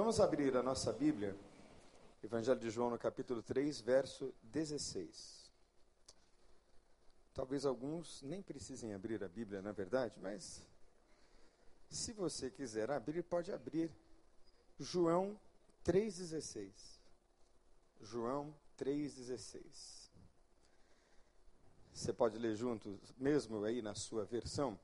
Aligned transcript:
Vamos 0.00 0.18
abrir 0.18 0.56
a 0.56 0.62
nossa 0.62 0.94
Bíblia, 0.94 1.36
Evangelho 2.24 2.58
de 2.58 2.70
João, 2.70 2.88
no 2.88 2.98
capítulo 2.98 3.42
3, 3.42 3.82
verso 3.82 4.34
16. 4.44 5.52
Talvez 7.34 7.66
alguns 7.66 8.22
nem 8.22 8.40
precisem 8.40 8.94
abrir 8.94 9.22
a 9.22 9.28
Bíblia, 9.28 9.60
na 9.60 9.72
verdade, 9.72 10.18
mas 10.18 10.66
se 11.90 12.14
você 12.14 12.50
quiser 12.50 12.90
abrir, 12.90 13.22
pode 13.22 13.52
abrir. 13.52 13.90
João 14.78 15.38
3,16. 15.84 16.72
João 18.00 18.54
3,16. 18.78 19.60
Você 21.92 22.10
pode 22.14 22.38
ler 22.38 22.56
junto, 22.56 22.98
mesmo 23.18 23.62
aí 23.64 23.82
na 23.82 23.94
sua 23.94 24.24
versão? 24.24 24.80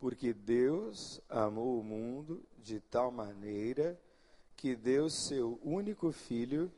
Porque 0.00 0.32
Deus 0.32 1.20
amou 1.28 1.78
o 1.80 1.84
mundo 1.84 2.42
de 2.58 2.80
tal 2.80 3.10
maneira 3.10 3.98
que 4.56 4.74
deu 4.74 5.08
seu 5.08 5.58
único 5.62 6.12
filho 6.12 6.70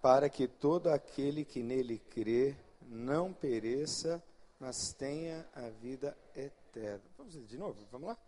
para 0.00 0.28
que 0.28 0.46
todo 0.46 0.88
aquele 0.88 1.44
que 1.44 1.62
nele 1.62 1.98
crê 1.98 2.56
não 2.88 3.32
pereça, 3.32 4.22
mas 4.60 4.92
tenha 4.92 5.46
a 5.54 5.68
vida 5.68 6.16
eterna. 6.34 7.02
Vamos 7.18 7.34
ler 7.34 7.44
de 7.44 7.56
novo? 7.56 7.76
Vamos 7.90 8.08
lá? 8.08 8.18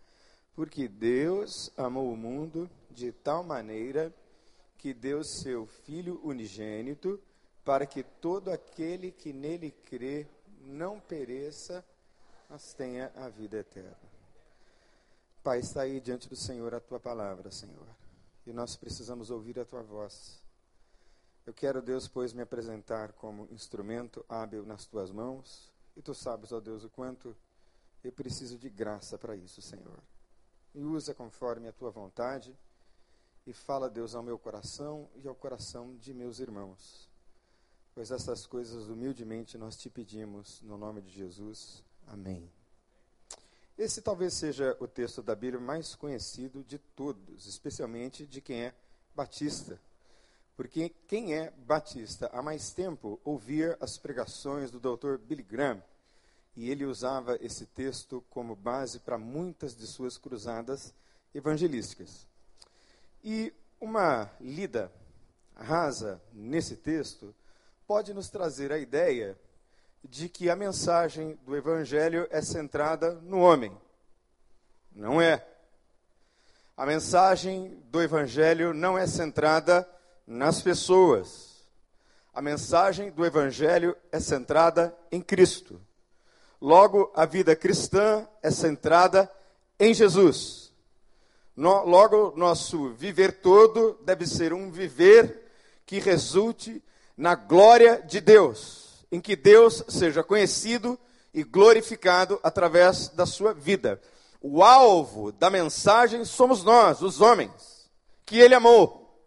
Porque 0.55 0.89
Deus 0.89 1.71
amou 1.77 2.13
o 2.13 2.17
mundo 2.17 2.69
de 2.91 3.13
tal 3.13 3.45
maneira 3.45 4.13
que 4.77 4.93
deu 4.93 5.23
seu 5.23 5.67
filho 5.67 6.21
unigênito 6.25 7.21
para 7.65 7.87
que 7.87 8.03
todo 8.03 8.51
aquele 8.51 9.13
que 9.13 9.33
nele 9.33 9.71
crê 9.85 10.27
não 10.63 10.99
pereça, 10.99 11.85
mas 12.49 12.73
tenha 12.75 13.13
a 13.15 13.29
vida 13.29 13.59
eterna. 13.59 14.08
Pai, 15.43 15.61
está 15.61 15.83
aí 15.83 16.01
diante 16.01 16.29
do 16.29 16.37
Senhor 16.37 16.75
a 16.75 16.81
tua 16.81 16.99
palavra, 16.99 17.51
Senhor. 17.51 17.87
E 18.47 18.53
nós 18.53 18.77
precisamos 18.77 19.31
ouvir 19.31 19.59
a 19.59 19.65
tua 19.65 19.83
voz. 19.83 20.43
Eu 21.47 21.55
quero, 21.55 21.81
Deus, 21.81 22.07
pois, 22.07 22.33
me 22.33 22.43
apresentar 22.43 23.13
como 23.13 23.49
instrumento 23.51 24.25
hábil 24.29 24.67
nas 24.67 24.85
tuas 24.85 25.11
mãos. 25.11 25.73
E 25.97 26.03
tu 26.03 26.13
sabes, 26.15 26.53
ó 26.53 26.61
Deus, 26.61 26.85
o 26.85 26.91
quanto 26.91 27.37
eu 28.05 28.13
preciso 28.13 28.59
de 28.59 28.69
graça 28.69 29.17
para 29.17 29.37
isso, 29.37 29.63
Senhor. 29.63 30.03
E 30.75 30.85
usa 30.85 31.15
conforme 31.15 31.69
a 31.69 31.73
tua 31.73 31.91
vontade. 31.91 32.55
E 33.47 33.53
fala, 33.53 33.89
Deus, 33.89 34.15
ao 34.15 34.23
meu 34.23 34.39
coração 34.39 35.09
e 35.15 35.27
ao 35.27 35.35
coração 35.35 35.97
de 35.97 36.13
meus 36.13 36.39
irmãos. 36.39 37.09
Pois 37.95 38.11
essas 38.11 38.47
coisas 38.47 38.89
humildemente 38.89 39.57
nós 39.57 39.77
te 39.77 39.89
pedimos, 39.89 40.61
no 40.63 40.77
nome 40.77 41.01
de 41.01 41.11
Jesus. 41.11 41.83
Amém. 42.07 42.58
Esse 43.79 44.03
talvez 44.03 44.35
seja 44.35 44.77
o 44.81 44.89
texto 44.89 45.23
da 45.23 45.37
Bíblia 45.37 45.61
mais 45.61 45.95
conhecido 45.95 46.65
de 46.65 46.79
todos, 46.79 47.47
especialmente 47.47 48.27
de 48.27 48.41
quem 48.41 48.63
é 48.65 48.75
batista. 49.15 49.81
Porque 50.57 50.89
quem 51.07 51.37
é 51.37 51.53
batista 51.53 52.29
há 52.33 52.43
mais 52.43 52.73
tempo 52.73 53.21
ouvia 53.23 53.79
as 53.81 53.97
pregações 53.97 54.73
do 54.73 54.81
Dr. 54.81 55.17
Billy 55.19 55.45
Graham, 55.45 55.81
e 56.57 56.69
ele 56.69 56.85
usava 56.85 57.39
esse 57.41 57.67
texto 57.67 58.21
como 58.31 58.57
base 58.57 58.99
para 58.99 59.17
muitas 59.17 59.77
de 59.77 59.87
suas 59.87 60.19
cruzadas 60.19 60.93
evangelísticas. 61.33 62.27
E 63.23 63.55
uma 63.81 64.29
lida 64.41 64.91
rasa 65.55 66.21
nesse 66.33 66.75
texto 66.75 67.33
pode 67.87 68.13
nos 68.13 68.29
trazer 68.29 68.73
a 68.73 68.79
ideia 68.79 69.39
de 70.05 70.29
que 70.29 70.49
a 70.49 70.57
mensagem 70.57 71.39
do 71.45 71.57
Evangelho 71.57 72.27
é 72.31 72.41
centrada 72.41 73.15
no 73.23 73.41
homem. 73.41 73.77
Não 74.93 75.21
é. 75.21 75.47
A 76.77 76.87
mensagem 76.87 77.83
do 77.91 78.01
Evangelho 78.01 78.73
não 78.73 78.97
é 78.97 79.07
centrada 79.07 79.89
nas 80.27 80.63
pessoas. 80.63 81.69
A 82.33 82.41
mensagem 82.41 83.11
do 83.11 83.25
Evangelho 83.25 83.97
é 84.13 84.21
centrada 84.21 84.97
em 85.11 85.21
Cristo. 85.21 85.81
Logo, 86.61 87.13
a 87.15 87.25
vida 87.25 87.55
cristã 87.55 88.27
é 88.43 88.51
centrada 88.51 89.31
em 89.79 89.93
Jesus. 89.93 90.73
No, 91.55 91.85
logo, 91.85 92.33
nosso 92.37 92.91
viver 92.91 93.41
todo 93.41 93.99
deve 94.05 94.27
ser 94.27 94.53
um 94.53 94.71
viver 94.71 95.45
que 95.85 95.99
resulte 95.99 96.83
na 97.17 97.35
glória 97.35 98.01
de 98.03 98.21
Deus 98.21 98.88
em 99.11 99.21
que 99.21 99.35
Deus 99.35 99.85
seja 99.89 100.23
conhecido 100.23 100.99
e 101.33 101.43
glorificado 101.43 102.39
através 102.43 103.09
da 103.09 103.27
sua 103.27 103.55
vida. 103.55 104.01
O 104.41 104.63
alvo 104.63 105.33
da 105.33 105.51
mensagem 105.51 106.25
somos 106.25 106.63
nós, 106.63 107.03
os 107.03 107.21
homens, 107.21 107.91
que 108.25 108.39
Ele 108.39 108.55
amou. 108.55 109.27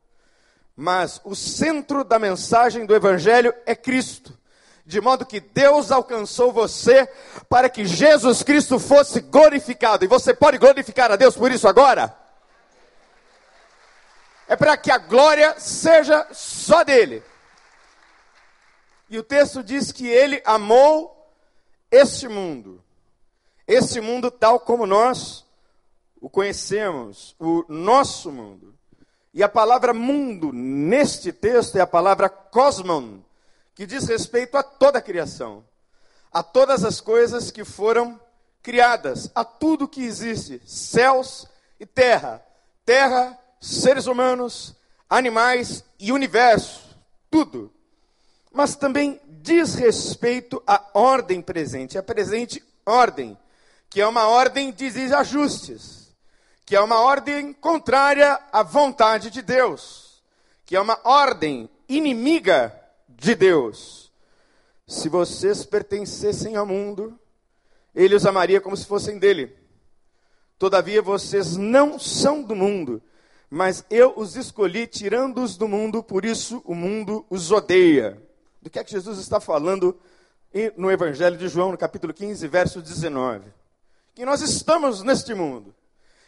Mas 0.75 1.19
o 1.23 1.35
centro 1.35 2.03
da 2.03 2.17
mensagem 2.17 2.85
do 2.85 2.95
Evangelho 2.95 3.53
é 3.65 3.75
Cristo. 3.75 4.37
De 4.85 4.99
modo 4.99 5.25
que 5.25 5.39
Deus 5.39 5.91
alcançou 5.91 6.51
você 6.51 7.07
para 7.47 7.69
que 7.69 7.85
Jesus 7.85 8.41
Cristo 8.41 8.79
fosse 8.79 9.21
glorificado. 9.21 10.03
E 10.03 10.07
você 10.07 10.33
pode 10.33 10.57
glorificar 10.57 11.11
a 11.11 11.15
Deus 11.15 11.35
por 11.35 11.51
isso 11.51 11.67
agora? 11.67 12.15
É 14.47 14.55
para 14.55 14.75
que 14.75 14.91
a 14.91 14.97
glória 14.97 15.55
seja 15.59 16.27
só 16.31 16.83
dele. 16.83 17.23
E 19.11 19.19
o 19.19 19.23
texto 19.23 19.61
diz 19.61 19.91
que 19.91 20.07
ele 20.07 20.41
amou 20.45 21.29
este 21.91 22.29
mundo. 22.29 22.81
Este 23.67 23.99
mundo 23.99 24.31
tal 24.31 24.57
como 24.61 24.87
nós 24.87 25.45
o 26.21 26.29
conhecemos, 26.29 27.35
o 27.37 27.65
nosso 27.67 28.31
mundo. 28.31 28.73
E 29.33 29.43
a 29.43 29.49
palavra 29.49 29.93
mundo 29.93 30.53
neste 30.53 31.33
texto 31.33 31.75
é 31.75 31.81
a 31.81 31.87
palavra 31.87 32.29
cosmon, 32.29 33.19
que 33.75 33.85
diz 33.85 34.07
respeito 34.07 34.55
a 34.55 34.63
toda 34.63 34.99
a 34.99 35.01
criação, 35.01 35.65
a 36.31 36.41
todas 36.41 36.85
as 36.85 37.01
coisas 37.01 37.51
que 37.51 37.65
foram 37.65 38.17
criadas, 38.63 39.29
a 39.35 39.43
tudo 39.43 39.89
que 39.89 40.05
existe, 40.05 40.61
céus 40.65 41.45
e 41.77 41.85
terra, 41.85 42.41
terra, 42.85 43.37
seres 43.59 44.07
humanos, 44.07 44.73
animais 45.09 45.83
e 45.99 46.13
universo, 46.13 46.97
tudo 47.29 47.73
mas 48.51 48.75
também 48.75 49.19
diz 49.25 49.75
respeito 49.75 50.61
à 50.67 50.85
ordem 50.93 51.41
presente, 51.41 51.97
a 51.97 52.03
presente 52.03 52.63
ordem, 52.85 53.37
que 53.89 54.01
é 54.01 54.07
uma 54.07 54.27
ordem 54.27 54.71
de 54.71 54.89
desajustes, 54.91 56.13
que 56.65 56.75
é 56.75 56.81
uma 56.81 56.99
ordem 56.99 57.53
contrária 57.53 58.39
à 58.51 58.61
vontade 58.61 59.29
de 59.29 59.41
Deus, 59.41 60.21
que 60.65 60.75
é 60.75 60.81
uma 60.81 60.99
ordem 61.03 61.69
inimiga 61.87 62.77
de 63.07 63.35
Deus. 63.35 64.11
Se 64.87 65.07
vocês 65.07 65.65
pertencessem 65.65 66.55
ao 66.55 66.65
mundo, 66.65 67.17
ele 67.95 68.15
os 68.15 68.25
amaria 68.25 68.59
como 68.59 68.75
se 68.75 68.85
fossem 68.85 69.17
dele. 69.17 69.55
Todavia 70.59 71.01
vocês 71.01 71.55
não 71.57 71.97
são 71.97 72.43
do 72.43 72.55
mundo, 72.55 73.01
mas 73.49 73.83
eu 73.89 74.13
os 74.15 74.35
escolhi 74.35 74.87
tirando-os 74.87 75.57
do 75.57 75.67
mundo, 75.67 76.03
por 76.03 76.23
isso 76.23 76.61
o 76.65 76.75
mundo 76.75 77.25
os 77.29 77.51
odeia 77.51 78.21
do 78.61 78.69
que 78.69 78.79
é 78.79 78.83
que 78.83 78.91
Jesus 78.91 79.17
está 79.17 79.39
falando 79.39 79.99
no 80.77 80.91
Evangelho 80.91 81.37
de 81.37 81.47
João, 81.47 81.71
no 81.71 81.77
capítulo 81.77 82.13
15, 82.13 82.47
verso 82.47 82.81
19. 82.81 83.51
Que 84.13 84.25
nós 84.25 84.41
estamos 84.41 85.01
neste 85.01 85.33
mundo, 85.33 85.73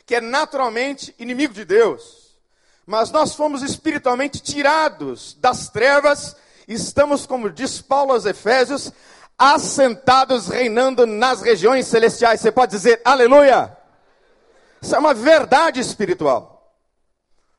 que 0.06 0.16
é 0.16 0.22
naturalmente 0.22 1.14
inimigo 1.20 1.54
de 1.54 1.66
Deus, 1.66 2.40
mas 2.86 3.12
nós 3.12 3.36
fomos 3.36 3.62
espiritualmente 3.62 4.42
tirados 4.42 5.38
das 5.40 5.70
trevas, 5.70 6.36
e 6.68 6.74
estamos, 6.74 7.26
como 7.26 7.50
diz 7.50 7.82
Paulo 7.82 8.14
aos 8.14 8.26
Efésios, 8.26 8.92
assentados 9.38 10.48
reinando 10.48 11.06
nas 11.06 11.42
regiões 11.42 11.88
celestiais. 11.88 12.40
Você 12.40 12.52
pode 12.52 12.72
dizer 12.72 13.02
aleluia? 13.04 13.78
Isso 14.82 14.96
é 14.96 15.00
uma 15.00 15.14
verdade 15.14 15.80
espiritual. 15.80 16.74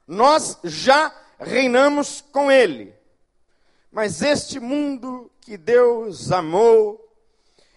Nós 0.06 0.58
já 0.64 1.12
reinamos 1.38 2.22
com 2.32 2.50
Ele. 2.50 2.94
Mas 3.94 4.22
este 4.22 4.58
mundo 4.58 5.30
que 5.40 5.56
Deus 5.56 6.32
amou 6.32 7.00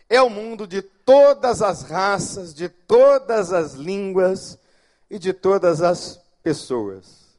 é 0.09 0.19
o 0.19 0.31
mundo 0.31 0.65
de 0.65 0.81
todas 0.81 1.61
as 1.61 1.83
raças, 1.83 2.55
de 2.55 2.67
todas 2.67 3.53
as 3.53 3.73
línguas 3.73 4.57
e 5.11 5.19
de 5.19 5.31
todas 5.31 5.83
as 5.83 6.19
pessoas. 6.41 7.37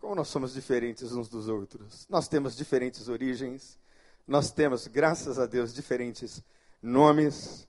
Como 0.00 0.14
nós 0.14 0.28
somos 0.28 0.54
diferentes 0.54 1.10
uns 1.14 1.28
dos 1.28 1.48
outros. 1.48 2.06
Nós 2.08 2.28
temos 2.28 2.54
diferentes 2.54 3.08
origens, 3.08 3.76
nós 4.24 4.52
temos, 4.52 4.86
graças 4.86 5.36
a 5.36 5.44
Deus, 5.44 5.74
diferentes 5.74 6.40
nomes, 6.80 7.66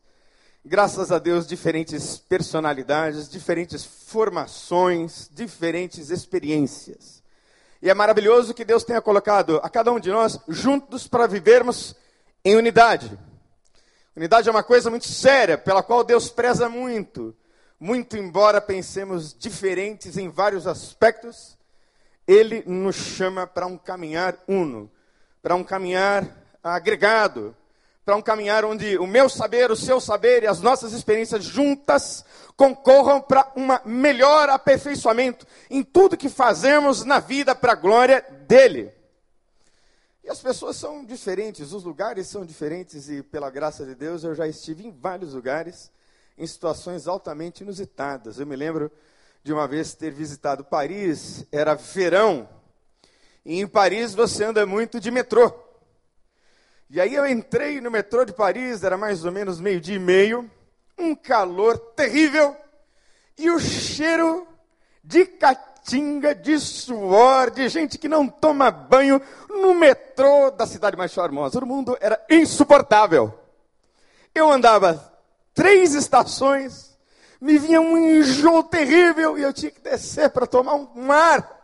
graças 0.63 1.11
a 1.11 1.17
Deus, 1.17 1.47
diferentes 1.47 2.19
personalidades, 2.19 3.27
diferentes 3.27 3.83
formações, 3.83 5.31
diferentes 5.33 6.11
experiências. 6.11 7.23
E 7.81 7.89
é 7.89 7.93
maravilhoso 7.93 8.53
que 8.53 8.65
Deus 8.65 8.83
tenha 8.83 9.01
colocado 9.01 9.59
a 9.63 9.69
cada 9.69 9.91
um 9.91 9.99
de 9.99 10.09
nós 10.09 10.39
juntos 10.47 11.07
para 11.07 11.27
vivermos 11.27 11.95
em 12.43 12.55
unidade. 12.55 13.17
Unidade 14.15 14.47
é 14.47 14.51
uma 14.51 14.63
coisa 14.63 14.89
muito 14.89 15.07
séria, 15.07 15.57
pela 15.57 15.83
qual 15.83 16.03
Deus 16.03 16.29
preza 16.29 16.67
muito. 16.67 17.35
muito 17.79 18.17
embora 18.17 18.59
pensemos 18.59 19.31
diferentes 19.37 20.17
em 20.17 20.29
vários 20.29 20.65
aspectos, 20.65 21.55
ele 22.27 22.63
nos 22.65 22.95
chama 22.95 23.45
para 23.45 23.67
um 23.67 23.77
caminhar 23.77 24.35
uno, 24.47 24.91
para 25.41 25.55
um 25.55 25.63
caminhar 25.63 26.27
agregado, 26.63 27.55
para 28.07 28.15
um 28.15 28.21
caminhar 28.21 28.63
onde 28.63 28.97
o 28.97 29.05
meu 29.05 29.27
saber, 29.27 29.69
o 29.69 29.75
seu 29.75 29.99
saber 29.99 30.43
e 30.43 30.47
as 30.47 30.61
nossas 30.61 30.93
experiências 30.93 31.43
juntas 31.43 32.23
concorram 32.55 33.19
para 33.19 33.51
um 33.53 33.67
melhor 33.83 34.47
aperfeiçoamento 34.47 35.45
em 35.69 35.83
tudo 35.83 36.15
que 36.15 36.29
fazemos 36.29 37.03
na 37.03 37.19
vida 37.19 37.53
para 37.53 37.73
a 37.73 37.75
glória 37.75 38.21
dele. 38.47 38.93
E 40.23 40.29
as 40.29 40.39
pessoas 40.39 40.77
são 40.77 41.03
diferentes, 41.03 41.73
os 41.73 41.83
lugares 41.83 42.27
são 42.27 42.45
diferentes, 42.45 43.09
e 43.09 43.21
pela 43.21 43.49
graça 43.49 43.85
de 43.85 43.93
Deus 43.93 44.23
eu 44.23 44.33
já 44.33 44.47
estive 44.47 44.87
em 44.87 44.91
vários 44.91 45.33
lugares, 45.33 45.91
em 46.37 46.47
situações 46.47 47.09
altamente 47.09 47.61
inusitadas. 47.61 48.39
Eu 48.39 48.47
me 48.47 48.55
lembro 48.55 48.89
de 49.43 49.51
uma 49.51 49.67
vez 49.67 49.93
ter 49.93 50.11
visitado 50.11 50.63
Paris, 50.63 51.45
era 51.51 51.75
verão, 51.75 52.47
e 53.43 53.59
em 53.59 53.67
Paris 53.67 54.15
você 54.15 54.45
anda 54.45 54.65
muito 54.65 54.97
de 54.97 55.11
metrô. 55.11 55.66
E 56.89 57.01
aí 57.01 57.13
eu 57.13 57.27
entrei 57.27 57.81
no 57.81 57.91
metrô 57.91 58.23
de 58.23 58.31
Paris, 58.31 58.81
era 58.81 58.97
mais 58.97 59.25
ou 59.25 59.31
menos 59.31 59.59
meio-dia 59.59 59.97
e 59.97 59.99
meio, 59.99 60.49
um 60.97 61.13
calor 61.13 61.77
terrível, 61.77 62.55
e 63.37 63.51
o 63.51 63.59
cheiro 63.59 64.47
de 65.03 65.25
caatinga, 65.25 66.33
de 66.33 66.57
suor, 66.57 67.51
de 67.51 67.67
gente 67.67 67.97
que 67.97 68.07
não 68.07 68.27
toma 68.27 68.71
banho 68.71 69.21
no 69.49 69.75
metrô 69.75 70.49
da 70.49 70.65
cidade 70.65 70.95
mais 70.95 71.11
charmosa. 71.11 71.59
O 71.59 71.65
mundo 71.65 71.97
era 71.99 72.23
insuportável. 72.29 73.37
Eu 74.33 74.49
andava 74.49 75.13
três 75.53 75.93
estações, 75.93 76.97
me 77.41 77.57
vinha 77.57 77.81
um 77.81 77.97
enjoo 77.97 78.63
terrível 78.63 79.37
e 79.37 79.41
eu 79.41 79.51
tinha 79.51 79.71
que 79.71 79.81
descer 79.81 80.29
para 80.29 80.47
tomar 80.47 80.75
um 80.75 81.11
ar. 81.11 81.56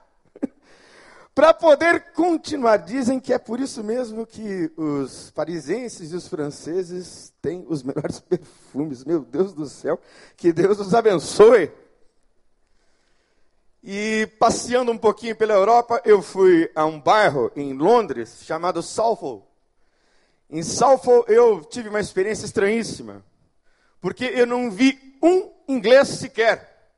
Para 1.33 1.53
poder 1.53 2.11
continuar. 2.13 2.77
Dizem 2.77 3.19
que 3.19 3.33
é 3.33 3.37
por 3.37 3.59
isso 3.59 3.83
mesmo 3.83 4.25
que 4.25 4.71
os 4.77 5.31
parisenses 5.31 6.11
e 6.11 6.15
os 6.15 6.27
franceses 6.27 7.33
têm 7.41 7.65
os 7.67 7.83
melhores 7.83 8.19
perfumes. 8.21 9.03
Meu 9.03 9.21
Deus 9.21 9.53
do 9.53 9.67
céu, 9.67 9.99
que 10.37 10.53
Deus 10.53 10.79
os 10.79 10.93
abençoe. 10.93 11.71
E 13.83 14.27
passeando 14.39 14.91
um 14.91 14.97
pouquinho 14.97 15.35
pela 15.35 15.53
Europa, 15.53 16.01
eu 16.05 16.21
fui 16.21 16.71
a 16.73 16.85
um 16.85 17.01
bairro 17.01 17.51
em 17.55 17.73
Londres 17.73 18.39
chamado 18.43 18.81
Southall. 18.81 19.45
Em 20.49 20.63
Southall 20.63 21.25
eu 21.27 21.61
tive 21.65 21.89
uma 21.89 21.99
experiência 21.99 22.45
estranhíssima, 22.45 23.25
porque 23.99 24.23
eu 24.23 24.45
não 24.45 24.71
vi 24.71 25.17
um 25.21 25.51
inglês 25.67 26.07
sequer. 26.09 26.91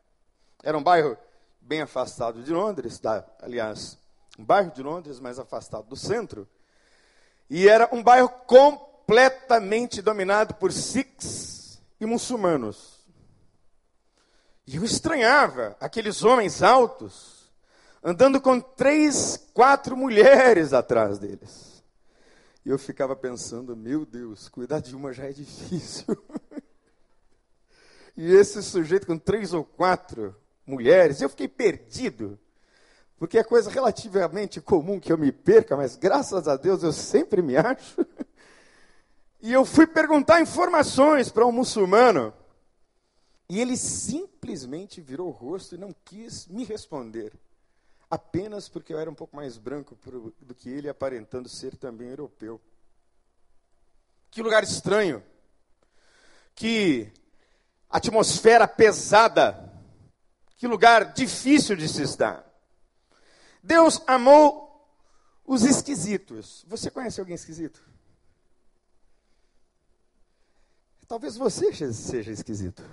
Era 0.62 0.78
um 0.78 0.84
bairro 0.84 1.18
bem 1.60 1.82
afastado 1.82 2.44
de 2.44 2.52
Londres, 2.52 3.00
da, 3.00 3.26
aliás, 3.42 3.98
um 4.38 4.44
bairro 4.44 4.72
de 4.72 4.82
Londres 4.82 5.20
mais 5.20 5.40
afastado 5.40 5.88
do 5.88 5.96
centro. 5.96 6.48
E 7.50 7.68
era 7.68 7.90
um 7.92 8.02
bairro 8.02 8.30
completamente 8.30 10.02
dominado 10.02 10.56
por 10.56 10.72
sikhs 10.72 11.82
e 12.00 12.06
muçulmanos. 12.06 12.96
E 14.68 14.78
eu 14.78 14.84
estranhava 14.84 15.78
aqueles 15.80 16.24
homens 16.24 16.64
altos 16.64 17.36
andando 18.04 18.40
com 18.40 18.60
três, 18.60 19.50
quatro 19.52 19.98
mulheres 19.98 20.74
atrás 20.74 21.18
deles. 21.18 21.84
E 22.64 22.70
eu 22.70 22.78
ficava 22.78 23.16
pensando, 23.16 23.76
meu 23.76 24.06
Deus, 24.06 24.48
cuidar 24.48 24.80
de 24.80 24.96
uma 24.96 25.12
já 25.12 25.26
é 25.26 25.32
difícil. 25.32 26.16
e 28.16 28.32
esse 28.32 28.62
sujeito 28.62 29.08
com 29.08 29.18
três 29.18 29.54
ou 29.54 29.64
quatro 29.64 30.36
mulheres, 30.66 31.22
eu 31.22 31.30
fiquei 31.30 31.48
perdido. 31.48 32.40
Porque 33.18 33.38
é 33.38 33.44
coisa 33.44 33.70
relativamente 33.70 34.60
comum 34.60 35.00
que 35.00 35.12
eu 35.12 35.18
me 35.18 35.32
perca, 35.32 35.78
mas 35.78 35.96
graças 35.96 36.48
a 36.48 36.58
Deus 36.58 36.84
eu 36.84 36.92
sempre 36.92 37.42
me 37.42 37.56
acho. 37.56 38.06
e 39.42 39.54
eu 39.54 39.64
fui 39.64 39.88
perguntar 39.88 40.42
informações 40.42 41.30
para 41.30 41.46
um 41.46 41.52
muçulmano. 41.52 42.34
E 43.48 43.60
ele 43.62 43.78
simplesmente 43.78 45.00
virou 45.00 45.28
o 45.28 45.32
rosto 45.32 45.76
e 45.76 45.78
não 45.78 45.96
quis 46.04 46.48
me 46.48 46.66
responder. 46.66 47.32
Apenas 48.10 48.68
porque 48.68 48.94
eu 48.94 49.00
era 49.00 49.10
um 49.10 49.16
pouco 49.16 49.36
mais 49.36 49.58
branco 49.58 49.98
do 50.42 50.54
que 50.54 50.70
ele, 50.70 50.90
aparentando 50.90 51.48
ser 51.48 51.76
também 51.78 52.10
europeu. 52.10 52.60
Que 54.30 54.42
lugar 54.42 54.64
estranho. 54.64 55.24
Que 56.54 57.12
atmosfera 57.90 58.68
pesada. 58.68 59.72
Que 60.58 60.68
lugar 60.68 61.14
difícil 61.14 61.76
de 61.76 61.88
se 61.88 62.02
estar. 62.02 62.46
Deus 63.66 64.02
amou 64.06 64.88
os 65.44 65.64
esquisitos. 65.64 66.64
Você 66.68 66.92
conhece 66.92 67.20
alguém 67.20 67.34
esquisito? 67.34 67.82
Talvez 71.08 71.36
você 71.36 71.74
seja 71.74 72.32
esquisito. 72.32 72.84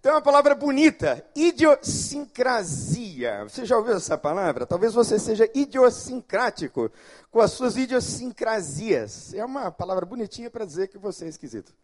Tem 0.00 0.10
uma 0.10 0.22
palavra 0.22 0.54
bonita, 0.54 1.22
idiosincrasia. 1.36 3.44
Você 3.44 3.66
já 3.66 3.76
ouviu 3.76 3.96
essa 3.96 4.16
palavra? 4.16 4.64
Talvez 4.64 4.94
você 4.94 5.18
seja 5.18 5.46
idiosincrático 5.54 6.90
com 7.30 7.40
as 7.40 7.52
suas 7.52 7.76
idiosincrasias. 7.76 9.34
É 9.34 9.44
uma 9.44 9.70
palavra 9.70 10.06
bonitinha 10.06 10.50
para 10.50 10.64
dizer 10.64 10.88
que 10.88 10.96
você 10.96 11.26
é 11.26 11.28
esquisito. 11.28 11.74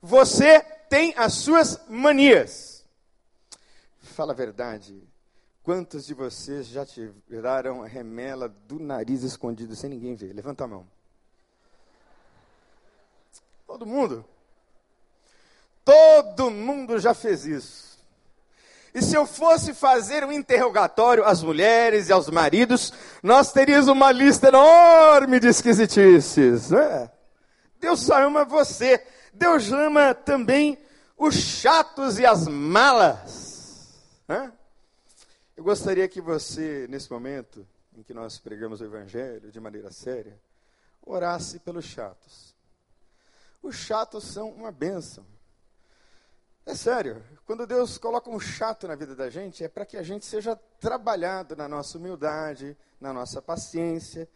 Você 0.00 0.60
tem 0.88 1.12
as 1.16 1.32
suas 1.34 1.80
manias. 1.88 2.84
Fala 3.98 4.32
a 4.32 4.36
verdade. 4.36 5.15
Quantos 5.66 6.06
de 6.06 6.14
vocês 6.14 6.68
já 6.68 6.86
tiraram 6.86 7.82
a 7.82 7.88
remela 7.88 8.48
do 8.48 8.78
nariz 8.78 9.24
escondido 9.24 9.74
sem 9.74 9.90
ninguém 9.90 10.14
ver? 10.14 10.32
Levanta 10.32 10.62
a 10.62 10.68
mão. 10.68 10.86
Todo 13.66 13.84
mundo. 13.84 14.24
Todo 15.84 16.52
mundo 16.52 17.00
já 17.00 17.12
fez 17.14 17.44
isso. 17.44 17.98
E 18.94 19.02
se 19.02 19.16
eu 19.16 19.26
fosse 19.26 19.74
fazer 19.74 20.22
um 20.22 20.30
interrogatório 20.30 21.24
às 21.24 21.42
mulheres 21.42 22.08
e 22.08 22.12
aos 22.12 22.30
maridos, 22.30 22.92
nós 23.20 23.50
teríamos 23.52 23.88
uma 23.88 24.12
lista 24.12 24.46
enorme 24.46 25.40
de 25.40 25.48
esquisitices. 25.48 26.70
É. 26.70 27.10
Deus 27.80 28.08
ama 28.08 28.44
você. 28.44 29.04
Deus 29.34 29.72
ama 29.72 30.14
também 30.14 30.78
os 31.18 31.34
chatos 31.34 32.20
e 32.20 32.24
as 32.24 32.46
malas. 32.46 33.98
É? 34.28 34.55
Eu 35.56 35.64
gostaria 35.64 36.06
que 36.06 36.20
você, 36.20 36.86
nesse 36.86 37.10
momento 37.10 37.66
em 37.96 38.02
que 38.02 38.12
nós 38.12 38.38
pregamos 38.38 38.82
o 38.82 38.84
Evangelho 38.84 39.50
de 39.50 39.58
maneira 39.58 39.90
séria, 39.90 40.38
orasse 41.00 41.58
pelos 41.60 41.86
chatos. 41.86 42.54
Os 43.62 43.74
chatos 43.74 44.24
são 44.24 44.50
uma 44.50 44.70
bênção. 44.70 45.24
É 46.66 46.74
sério, 46.74 47.24
quando 47.46 47.66
Deus 47.66 47.96
coloca 47.96 48.28
um 48.28 48.38
chato 48.38 48.86
na 48.86 48.94
vida 48.94 49.16
da 49.16 49.30
gente, 49.30 49.64
é 49.64 49.68
para 49.68 49.86
que 49.86 49.96
a 49.96 50.02
gente 50.02 50.26
seja 50.26 50.54
trabalhado 50.78 51.56
na 51.56 51.66
nossa 51.66 51.96
humildade, 51.96 52.76
na 53.00 53.10
nossa 53.10 53.40
paciência. 53.40 54.28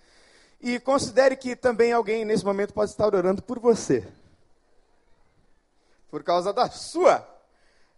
E 0.59 0.80
considere 0.80 1.37
que 1.37 1.54
também 1.54 1.92
alguém 1.92 2.25
nesse 2.25 2.47
momento 2.47 2.73
pode 2.73 2.92
estar 2.92 3.14
orando 3.14 3.42
por 3.42 3.59
você. 3.59 4.11
Por 6.09 6.25
causa 6.25 6.50
da 6.50 6.71
sua 6.71 7.28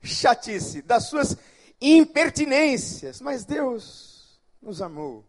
chatice, 0.03 0.83
das 0.83 1.05
suas 1.05 1.37
impertinências. 1.83 3.21
Mas 3.21 3.45
Deus 3.45 4.41
nos 4.61 4.81
amou. 4.81 5.25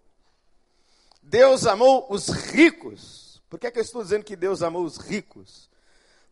Deus 1.21 1.65
amou 1.65 2.05
os 2.09 2.29
ricos. 2.29 3.41
Por 3.49 3.59
que, 3.59 3.67
é 3.67 3.71
que 3.71 3.79
eu 3.79 3.83
estou 3.83 4.03
dizendo 4.03 4.23
que 4.23 4.35
Deus 4.35 4.61
amou 4.61 4.83
os 4.83 4.97
ricos? 4.97 5.69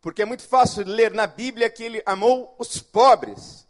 Porque 0.01 0.23
é 0.23 0.25
muito 0.25 0.43
fácil 0.43 0.83
ler 0.85 1.13
na 1.13 1.27
Bíblia 1.27 1.69
que 1.69 1.83
ele 1.83 2.01
amou 2.05 2.55
os 2.57 2.79
pobres, 2.79 3.67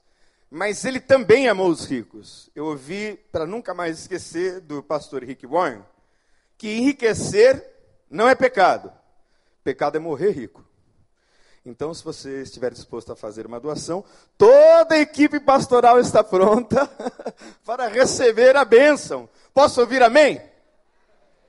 mas 0.50 0.86
ele 0.86 1.00
também 1.00 1.50
amou 1.50 1.70
os 1.70 1.86
ricos. 1.86 2.50
Eu 2.56 2.66
ouvi, 2.68 3.20
para 3.32 3.46
nunca 3.46 3.74
mais 3.74 4.00
esquecer, 4.00 4.62
do 4.62 4.82
pastor 4.82 5.24
Rick 5.24 5.46
Warren, 5.46 5.84
que 6.58 6.70
enriquecer 6.78 7.66
não 8.10 8.30
é 8.30 8.36
pecado. 8.36 8.92
Pecado 9.64 9.98
é 9.98 10.00
morrer 10.00 10.32
rico. 10.32 10.66
Então, 11.66 11.94
se 11.94 12.04
você 12.04 12.42
estiver 12.42 12.74
disposto 12.74 13.12
a 13.12 13.16
fazer 13.16 13.46
uma 13.46 13.60
doação, 13.60 14.04
toda 14.38 14.96
a 14.96 15.00
equipe 15.00 15.40
pastoral 15.40 16.00
está 16.00 16.24
pronta 16.24 16.88
para 17.64 17.88
receber 17.88 18.56
a 18.56 18.66
bênção. 18.66 19.30
Posso 19.54 19.80
ouvir 19.80 20.02
amém? 20.02 20.42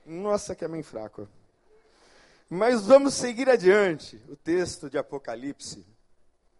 Nossa, 0.05 0.53
que 0.55 0.63
amém 0.63 0.83
fraco. 0.83 1.27
Mas 2.47 2.85
vamos 2.85 3.15
seguir 3.15 3.49
adiante. 3.49 4.21
O 4.29 4.35
texto 4.35 4.87
de 4.87 4.99
Apocalipse, 4.99 5.83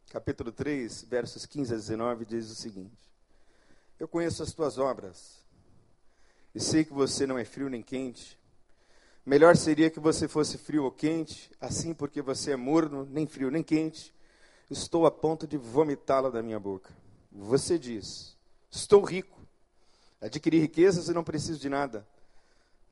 capítulo 0.10 0.52
3, 0.52 1.04
versos 1.04 1.46
15 1.46 1.74
a 1.74 1.78
19, 1.78 2.26
diz 2.26 2.50
o 2.50 2.56
seguinte: 2.56 3.12
Eu 4.00 4.08
conheço 4.08 4.42
as 4.42 4.52
tuas 4.52 4.80
obras, 4.80 5.44
e 6.56 6.60
sei 6.60 6.84
que 6.84 6.94
você 6.94 7.28
não 7.28 7.38
é 7.38 7.46
frio 7.46 7.70
nem 7.70 7.84
quente. 7.84 8.40
Melhor 9.26 9.56
seria 9.56 9.90
que 9.90 10.02
você 10.02 10.28
fosse 10.28 10.58
frio 10.58 10.84
ou 10.84 10.92
quente, 10.92 11.50
assim 11.62 11.94
porque 11.94 12.22
você 12.22 12.52
é 12.52 12.56
morno, 12.58 13.08
nem 13.10 13.26
frio 13.26 13.50
nem 13.50 13.64
quente. 13.64 14.14
estou 14.70 15.06
a 15.06 15.12
ponto 15.12 15.48
de 15.48 15.56
vomitá-la 15.56 16.30
da 16.30 16.44
minha 16.44 16.60
boca. 16.60 16.92
Você 17.32 17.80
diz: 17.80 18.36
Estou 18.70 19.02
rico, 19.02 19.40
adquiri 20.20 20.60
riquezas 20.60 21.08
e 21.08 21.14
não 21.14 21.24
preciso 21.24 21.58
de 21.58 21.70
nada. 21.70 22.06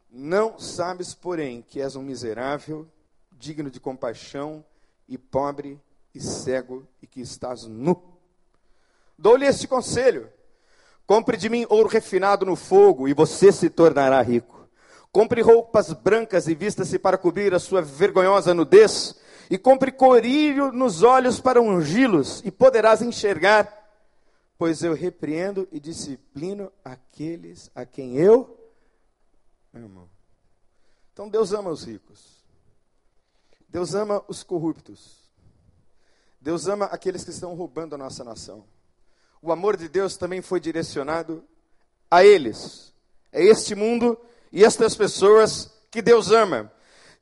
Não 0.10 0.58
sabes, 0.58 1.14
porém, 1.14 1.62
que 1.62 1.82
és 1.82 1.98
um 1.98 2.02
miserável, 2.02 2.88
digno 3.32 3.70
de 3.70 3.80
compaixão, 3.80 4.64
e 5.10 5.18
pobre 5.18 5.82
e 6.16 6.22
cego, 6.22 6.88
e 7.02 7.08
que 7.08 7.20
estás 7.20 7.66
nu. 7.66 8.02
Dou-lhe 9.18 9.46
este 9.46 9.68
conselho: 9.68 10.32
compre 11.06 11.36
de 11.36 11.50
mim 11.50 11.66
ouro 11.68 11.90
refinado 11.90 12.46
no 12.46 12.56
fogo, 12.56 13.10
e 13.10 13.14
você 13.14 13.52
se 13.52 13.70
tornará 13.70 14.22
rico. 14.22 14.61
Compre 15.12 15.42
roupas 15.42 15.92
brancas 15.94 16.48
e 16.48 16.56
vista-se 16.56 16.98
para 16.98 17.18
cobrir 17.18 17.54
a 17.54 17.60
sua 17.60 17.82
vergonhosa 17.82 18.54
nudez, 18.54 19.16
e 19.50 19.58
compre 19.58 19.92
corilho 19.92 20.72
nos 20.72 21.04
olhos 21.04 21.40
para 21.40 21.62
ungí-los, 21.62 22.42
e 22.46 22.52
poderás 22.52 23.02
enxergar 23.02 23.82
pois 24.62 24.84
eu 24.84 24.94
repreendo 24.94 25.68
e 25.72 25.80
disciplino 25.80 26.72
aqueles 26.86 27.72
a 27.74 27.84
quem 27.84 28.18
eu 28.18 28.56
amo. 29.74 30.08
Então 31.12 31.28
Deus 31.28 31.52
ama 31.52 31.72
os 31.72 31.84
ricos. 31.84 32.46
Deus 33.68 33.96
ama 33.96 34.24
os 34.28 34.44
corruptos. 34.44 35.32
Deus 36.40 36.68
ama 36.68 36.86
aqueles 36.86 37.24
que 37.24 37.32
estão 37.32 37.56
roubando 37.56 37.96
a 37.96 37.98
nossa 37.98 38.24
nação. 38.24 38.64
O 39.42 39.52
amor 39.52 39.76
de 39.76 39.90
Deus 39.90 40.16
também 40.16 40.44
foi 40.44 40.60
direcionado 40.60 41.44
a 42.12 42.24
eles. 42.24 42.94
É 43.32 43.44
este 43.44 43.74
mundo 43.74 44.16
e 44.52 44.64
estas 44.64 44.96
pessoas 44.96 45.70
que 45.90 46.02
Deus 46.02 46.32
ama. 46.32 46.72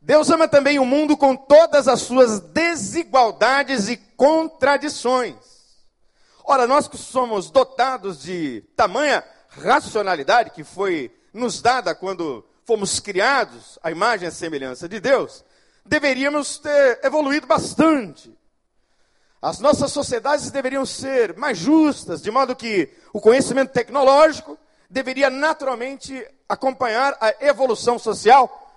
Deus 0.01 0.29
ama 0.29 0.47
também 0.47 0.79
o 0.79 0.85
mundo 0.85 1.17
com 1.17 1.35
todas 1.35 1.87
as 1.87 2.01
suas 2.01 2.39
desigualdades 2.39 3.89
e 3.89 3.97
contradições. 3.97 5.35
Ora, 6.43 6.65
nós 6.65 6.87
que 6.87 6.97
somos 6.97 7.51
dotados 7.51 8.21
de 8.21 8.61
tamanha 8.75 9.23
racionalidade 9.49 10.51
que 10.51 10.63
foi 10.63 11.13
nos 11.33 11.61
dada 11.61 11.93
quando 11.93 12.45
fomos 12.65 12.99
criados 12.99 13.77
à 13.83 13.91
imagem 13.91 14.27
e 14.27 14.31
semelhança 14.31 14.87
de 14.87 14.99
Deus, 14.99 15.43
deveríamos 15.85 16.57
ter 16.59 16.99
evoluído 17.03 17.45
bastante. 17.45 18.35
As 19.41 19.59
nossas 19.59 19.91
sociedades 19.91 20.51
deveriam 20.51 20.85
ser 20.85 21.35
mais 21.37 21.57
justas, 21.57 22.21
de 22.21 22.29
modo 22.29 22.55
que 22.55 22.89
o 23.13 23.21
conhecimento 23.21 23.71
tecnológico 23.71 24.57
deveria 24.89 25.29
naturalmente 25.29 26.25
acompanhar 26.49 27.15
a 27.21 27.45
evolução 27.45 27.99
social. 27.99 28.67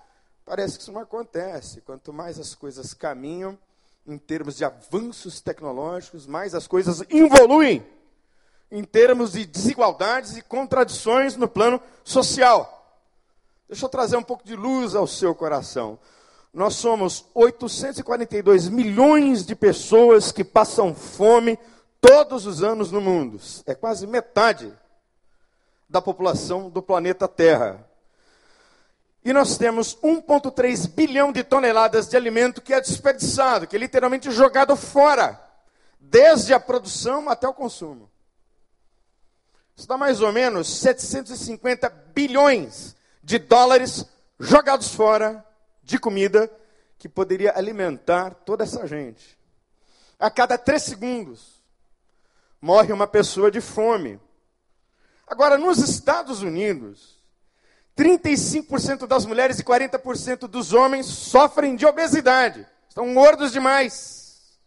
Parece 0.44 0.76
que 0.76 0.82
isso 0.82 0.92
não 0.92 1.00
acontece. 1.00 1.80
Quanto 1.80 2.12
mais 2.12 2.38
as 2.38 2.54
coisas 2.54 2.92
caminham, 2.92 3.58
em 4.06 4.18
termos 4.18 4.56
de 4.56 4.64
avanços 4.64 5.40
tecnológicos, 5.40 6.26
mais 6.26 6.54
as 6.54 6.66
coisas 6.66 7.02
evoluem 7.08 7.84
em 8.70 8.84
termos 8.84 9.32
de 9.32 9.46
desigualdades 9.46 10.36
e 10.36 10.42
contradições 10.42 11.36
no 11.36 11.48
plano 11.48 11.80
social. 12.04 12.78
Deixa 13.68 13.84
eu 13.84 13.88
trazer 13.88 14.16
um 14.16 14.22
pouco 14.22 14.44
de 14.44 14.56
luz 14.56 14.94
ao 14.94 15.06
seu 15.06 15.34
coração. 15.34 15.98
Nós 16.52 16.74
somos 16.74 17.24
842 17.34 18.68
milhões 18.68 19.46
de 19.46 19.54
pessoas 19.54 20.32
que 20.32 20.44
passam 20.44 20.94
fome 20.94 21.58
todos 22.00 22.46
os 22.46 22.62
anos 22.62 22.90
no 22.90 23.00
mundo. 23.00 23.40
É 23.64 23.74
quase 23.74 24.06
metade 24.06 24.72
da 25.92 26.00
população 26.00 26.70
do 26.70 26.82
planeta 26.82 27.28
Terra. 27.28 27.86
E 29.22 29.30
nós 29.32 29.58
temos 29.58 29.94
1,3 29.96 30.88
bilhão 30.88 31.30
de 31.30 31.44
toneladas 31.44 32.08
de 32.08 32.16
alimento 32.16 32.62
que 32.62 32.72
é 32.72 32.80
desperdiçado, 32.80 33.66
que 33.66 33.76
é 33.76 33.78
literalmente 33.78 34.30
jogado 34.30 34.74
fora, 34.74 35.38
desde 36.00 36.54
a 36.54 36.58
produção 36.58 37.28
até 37.28 37.46
o 37.46 37.52
consumo. 37.52 38.10
Isso 39.76 39.86
dá 39.86 39.98
mais 39.98 40.22
ou 40.22 40.32
menos 40.32 40.66
750 40.80 41.90
bilhões 42.14 42.96
de 43.22 43.38
dólares 43.38 44.06
jogados 44.40 44.94
fora 44.94 45.44
de 45.82 45.98
comida 45.98 46.50
que 46.98 47.08
poderia 47.08 47.52
alimentar 47.54 48.34
toda 48.46 48.64
essa 48.64 48.86
gente. 48.86 49.38
A 50.18 50.30
cada 50.30 50.56
três 50.56 50.84
segundos 50.84 51.62
morre 52.60 52.92
uma 52.92 53.06
pessoa 53.06 53.50
de 53.50 53.60
fome. 53.60 54.18
Agora, 55.32 55.56
nos 55.56 55.78
Estados 55.78 56.42
Unidos, 56.42 57.18
35% 57.96 59.06
das 59.06 59.24
mulheres 59.24 59.58
e 59.58 59.64
40% 59.64 60.40
dos 60.40 60.74
homens 60.74 61.06
sofrem 61.06 61.74
de 61.74 61.86
obesidade. 61.86 62.66
Estão 62.86 63.14
gordos 63.14 63.50
demais. 63.50 64.58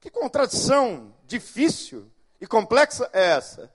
Que 0.00 0.08
contradição 0.08 1.14
difícil 1.26 2.10
e 2.40 2.46
complexa 2.46 3.10
é 3.12 3.32
essa? 3.32 3.70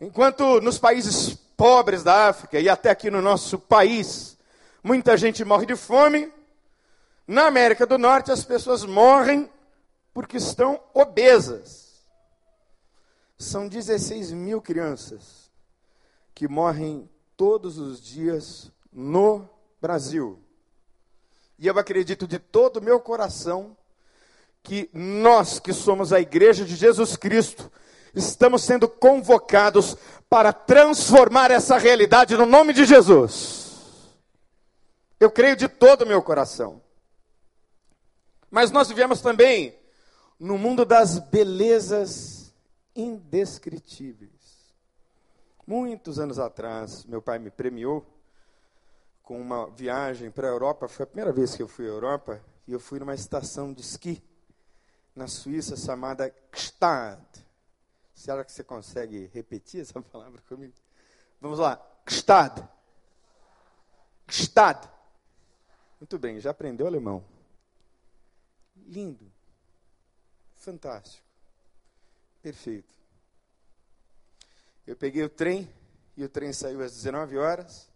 Enquanto 0.00 0.62
nos 0.62 0.78
países 0.78 1.34
pobres 1.58 2.02
da 2.02 2.30
África 2.30 2.58
e 2.58 2.66
até 2.66 2.88
aqui 2.88 3.10
no 3.10 3.20
nosso 3.20 3.58
país, 3.58 4.38
muita 4.82 5.14
gente 5.14 5.44
morre 5.44 5.66
de 5.66 5.76
fome, 5.76 6.32
na 7.28 7.48
América 7.48 7.84
do 7.84 7.98
Norte 7.98 8.32
as 8.32 8.42
pessoas 8.46 8.82
morrem 8.82 9.46
porque 10.14 10.38
estão 10.38 10.80
obesas. 10.94 11.83
São 13.44 13.68
16 13.68 14.32
mil 14.32 14.62
crianças 14.62 15.50
que 16.34 16.48
morrem 16.48 17.08
todos 17.36 17.76
os 17.78 18.00
dias 18.00 18.72
no 18.90 19.46
Brasil. 19.82 20.42
E 21.58 21.66
eu 21.66 21.78
acredito 21.78 22.26
de 22.26 22.38
todo 22.38 22.78
o 22.78 22.82
meu 22.82 22.98
coração 22.98 23.76
que 24.62 24.88
nós, 24.94 25.60
que 25.60 25.74
somos 25.74 26.10
a 26.10 26.20
igreja 26.20 26.64
de 26.64 26.74
Jesus 26.74 27.18
Cristo, 27.18 27.70
estamos 28.14 28.62
sendo 28.62 28.88
convocados 28.88 29.94
para 30.28 30.50
transformar 30.50 31.50
essa 31.50 31.76
realidade 31.76 32.34
no 32.38 32.46
nome 32.46 32.72
de 32.72 32.86
Jesus. 32.86 34.14
Eu 35.20 35.30
creio 35.30 35.54
de 35.54 35.68
todo 35.68 36.02
o 36.02 36.08
meu 36.08 36.22
coração. 36.22 36.80
Mas 38.50 38.70
nós 38.70 38.88
vivemos 38.88 39.20
também 39.20 39.78
no 40.40 40.56
mundo 40.56 40.86
das 40.86 41.18
belezas 41.18 42.33
indescritíveis. 42.94 44.74
Muitos 45.66 46.18
anos 46.18 46.38
atrás, 46.38 47.04
meu 47.04 47.22
pai 47.22 47.38
me 47.38 47.50
premiou 47.50 48.06
com 49.22 49.40
uma 49.40 49.70
viagem 49.70 50.30
para 50.30 50.46
a 50.46 50.50
Europa. 50.50 50.86
Foi 50.88 51.04
a 51.04 51.06
primeira 51.06 51.32
vez 51.32 51.56
que 51.56 51.62
eu 51.62 51.68
fui 51.68 51.86
à 51.86 51.88
Europa 51.88 52.44
e 52.66 52.72
eu 52.72 52.78
fui 52.78 52.98
numa 52.98 53.14
estação 53.14 53.72
de 53.72 53.80
esqui 53.80 54.22
na 55.14 55.26
Suíça 55.26 55.76
chamada 55.76 56.34
Gstad. 56.52 57.20
Será 58.14 58.44
que 58.44 58.52
você 58.52 58.62
consegue 58.62 59.30
repetir 59.32 59.80
essa 59.80 60.00
palavra 60.02 60.40
comigo? 60.48 60.74
Vamos 61.40 61.58
lá. 61.58 61.80
Gstad. 62.06 62.62
Gstad. 64.28 64.88
Muito 65.98 66.18
bem, 66.18 66.38
já 66.38 66.50
aprendeu 66.50 66.86
alemão. 66.86 67.24
Lindo. 68.76 69.32
Fantástico. 70.56 71.23
Perfeito. 72.44 72.92
Eu 74.86 74.94
peguei 74.94 75.22
o 75.24 75.30
trem 75.30 75.66
e 76.14 76.22
o 76.22 76.28
trem 76.28 76.52
saiu 76.52 76.82
às 76.82 76.92
19 76.92 77.38
horas 77.38 77.88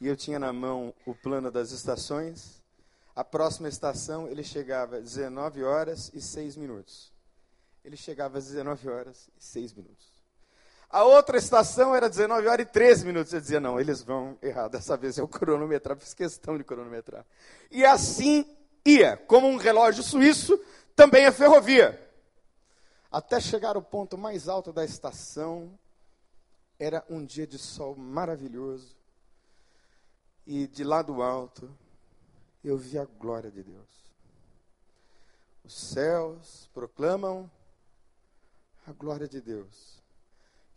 e 0.00 0.08
eu 0.08 0.16
tinha 0.16 0.38
na 0.38 0.50
mão 0.50 0.94
o 1.04 1.14
plano 1.14 1.50
das 1.50 1.72
estações. 1.72 2.62
A 3.14 3.22
próxima 3.22 3.68
estação 3.68 4.26
ele 4.26 4.42
chegava 4.42 4.96
às 4.96 5.02
19 5.02 5.62
horas 5.62 6.10
e 6.14 6.22
6 6.22 6.56
minutos. 6.56 7.12
Ele 7.84 7.94
chegava 7.94 8.38
às 8.38 8.46
19 8.46 8.88
horas 8.88 9.28
e 9.38 9.44
6 9.44 9.74
minutos. 9.74 10.06
A 10.88 11.04
outra 11.04 11.36
estação 11.36 11.94
era 11.94 12.08
19 12.08 12.48
horas 12.48 12.66
e 12.66 12.70
13 12.70 13.04
minutos. 13.04 13.34
Eu 13.34 13.42
dizia, 13.42 13.60
não, 13.60 13.78
eles 13.78 14.00
vão 14.00 14.38
errar. 14.40 14.68
Dessa 14.68 14.96
vez 14.96 15.18
eu 15.18 15.28
cronometrar, 15.28 15.98
fiz 15.98 16.14
questão 16.14 16.56
de 16.56 16.64
cronometrar. 16.64 17.26
E 17.70 17.84
assim 17.84 18.46
ia, 18.86 19.18
como 19.18 19.46
um 19.46 19.58
relógio 19.58 20.02
suíço, 20.02 20.58
também 20.96 21.26
a 21.26 21.32
ferrovia. 21.32 22.10
Até 23.12 23.38
chegar 23.38 23.76
ao 23.76 23.82
ponto 23.82 24.16
mais 24.16 24.48
alto 24.48 24.72
da 24.72 24.86
estação, 24.86 25.78
era 26.78 27.04
um 27.10 27.22
dia 27.22 27.46
de 27.46 27.58
sol 27.58 27.94
maravilhoso. 27.94 28.96
E 30.46 30.66
de 30.66 30.82
lá 30.82 31.02
do 31.02 31.22
alto, 31.22 31.70
eu 32.64 32.78
vi 32.78 32.98
a 32.98 33.04
glória 33.04 33.50
de 33.50 33.62
Deus. 33.62 34.10
Os 35.62 35.74
céus 35.74 36.70
proclamam 36.72 37.50
a 38.86 38.92
glória 38.92 39.28
de 39.28 39.42
Deus. 39.42 40.02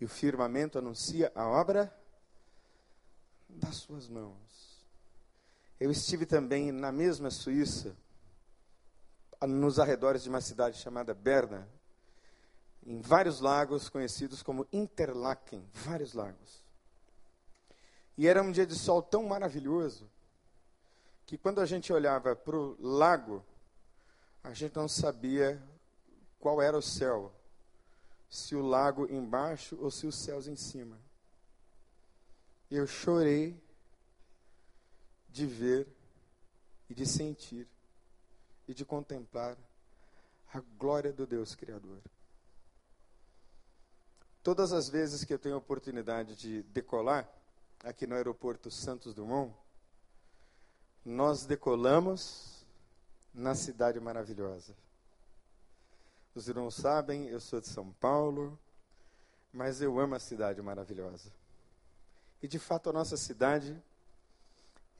E 0.01 0.03
o 0.03 0.09
firmamento 0.09 0.77
anuncia 0.77 1.31
a 1.33 1.47
obra 1.47 1.97
das 3.47 3.77
suas 3.77 4.09
mãos. 4.09 4.85
Eu 5.79 5.89
estive 5.89 6.25
também 6.25 6.69
na 6.71 6.91
mesma 6.91 7.31
Suíça, 7.31 7.95
nos 9.41 9.79
arredores 9.79 10.23
de 10.23 10.29
uma 10.29 10.41
cidade 10.41 10.77
chamada 10.77 11.13
Berna, 11.13 11.67
em 12.85 13.01
vários 13.01 13.39
lagos 13.39 13.89
conhecidos 13.89 14.43
como 14.43 14.67
Interlaken, 14.71 15.67
vários 15.73 16.13
lagos. 16.13 16.63
E 18.17 18.27
era 18.27 18.41
um 18.41 18.51
dia 18.51 18.65
de 18.65 18.75
sol 18.75 19.01
tão 19.01 19.23
maravilhoso 19.23 20.09
que 21.25 21.37
quando 21.37 21.59
a 21.59 21.65
gente 21.65 21.91
olhava 21.91 22.35
para 22.35 22.55
o 22.55 22.77
lago, 22.79 23.43
a 24.43 24.53
gente 24.53 24.75
não 24.75 24.87
sabia 24.87 25.61
qual 26.39 26.61
era 26.61 26.77
o 26.77 26.81
céu, 26.81 27.33
se 28.29 28.55
o 28.55 28.61
lago 28.61 29.11
embaixo 29.11 29.75
ou 29.81 29.89
se 29.89 30.05
os 30.05 30.15
céus 30.15 30.47
em 30.47 30.55
cima. 30.55 30.99
Eu 32.69 32.85
chorei 32.85 33.59
de 35.29 35.47
ver 35.47 35.87
e 36.89 36.93
de 36.93 37.05
sentir 37.05 37.67
e 38.67 38.73
de 38.73 38.85
contemplar 38.85 39.57
a 40.53 40.59
glória 40.77 41.11
do 41.11 41.25
Deus 41.25 41.55
Criador. 41.55 41.99
Todas 44.45 44.71
as 44.71 44.87
vezes 44.87 45.23
que 45.23 45.33
eu 45.33 45.39
tenho 45.39 45.55
a 45.55 45.57
oportunidade 45.57 46.35
de 46.35 46.61
decolar 46.65 47.27
aqui 47.83 48.05
no 48.05 48.13
aeroporto 48.13 48.69
Santos 48.69 49.11
Dumont, 49.11 49.51
nós 51.03 51.47
decolamos 51.47 52.63
na 53.33 53.55
cidade 53.55 53.99
maravilhosa. 53.99 54.75
Os 56.35 56.47
irmãos 56.47 56.75
sabem, 56.75 57.27
eu 57.27 57.39
sou 57.39 57.59
de 57.59 57.67
São 57.67 57.91
Paulo, 57.93 58.55
mas 59.51 59.81
eu 59.81 59.99
amo 59.99 60.13
a 60.13 60.19
cidade 60.19 60.61
maravilhosa. 60.61 61.31
E 62.39 62.47
de 62.47 62.59
fato 62.59 62.91
a 62.91 62.93
nossa 62.93 63.17
cidade 63.17 63.75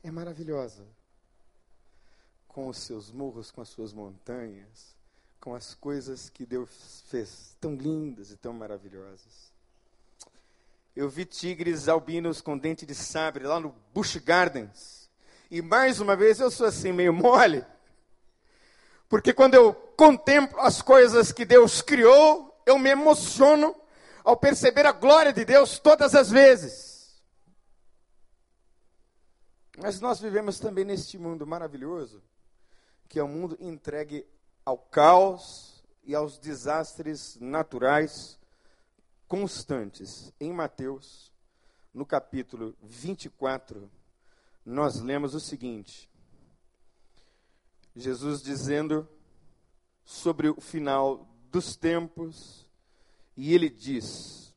é 0.02 0.10
maravilhosa. 0.10 0.84
Com 2.48 2.66
os 2.66 2.78
seus 2.78 3.12
morros, 3.12 3.52
com 3.52 3.60
as 3.60 3.68
suas 3.68 3.92
montanhas, 3.92 4.96
com 5.40 5.54
as 5.54 5.74
coisas 5.74 6.28
que 6.30 6.44
Deus 6.44 7.04
fez 7.08 7.56
tão 7.60 7.74
lindas 7.74 8.30
e 8.30 8.36
tão 8.36 8.52
maravilhosas. 8.52 9.52
Eu 10.94 11.08
vi 11.08 11.24
tigres 11.24 11.88
albinos 11.88 12.40
com 12.40 12.56
dente 12.56 12.86
de 12.86 12.94
sabre 12.94 13.44
lá 13.44 13.60
no 13.60 13.74
Busch 13.92 14.16
Gardens. 14.16 15.10
E 15.50 15.60
mais 15.60 16.00
uma 16.00 16.16
vez 16.16 16.40
eu 16.40 16.50
sou 16.50 16.66
assim 16.66 16.90
meio 16.90 17.12
mole. 17.12 17.64
Porque 19.08 19.32
quando 19.32 19.54
eu 19.54 19.74
contemplo 19.74 20.58
as 20.60 20.82
coisas 20.82 21.30
que 21.32 21.44
Deus 21.44 21.80
criou, 21.80 22.60
eu 22.66 22.78
me 22.78 22.90
emociono 22.90 23.74
ao 24.24 24.36
perceber 24.36 24.86
a 24.86 24.92
glória 24.92 25.32
de 25.32 25.44
Deus 25.44 25.78
todas 25.78 26.14
as 26.14 26.30
vezes. 26.30 27.22
Mas 29.78 30.00
nós 30.00 30.18
vivemos 30.18 30.58
também 30.58 30.84
neste 30.84 31.18
mundo 31.18 31.46
maravilhoso, 31.46 32.22
que 33.08 33.18
é 33.18 33.22
um 33.22 33.28
mundo 33.28 33.56
entregue 33.60 34.26
ao 34.66 34.76
caos 34.76 35.80
e 36.04 36.12
aos 36.12 36.38
desastres 36.38 37.38
naturais 37.40 38.36
constantes. 39.28 40.32
Em 40.40 40.52
Mateus, 40.52 41.32
no 41.94 42.04
capítulo 42.04 42.74
24, 42.82 43.88
nós 44.64 45.00
lemos 45.00 45.36
o 45.36 45.40
seguinte: 45.40 46.10
Jesus 47.94 48.42
dizendo 48.42 49.08
sobre 50.04 50.48
o 50.48 50.60
final 50.60 51.28
dos 51.52 51.76
tempos, 51.76 52.66
e 53.36 53.54
ele 53.54 53.70
diz: 53.70 54.52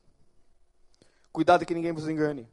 Cuidado 1.31 1.67
que 1.67 1.75
ninguém 1.75 1.93
vos 1.93 2.09
engane. 2.09 2.47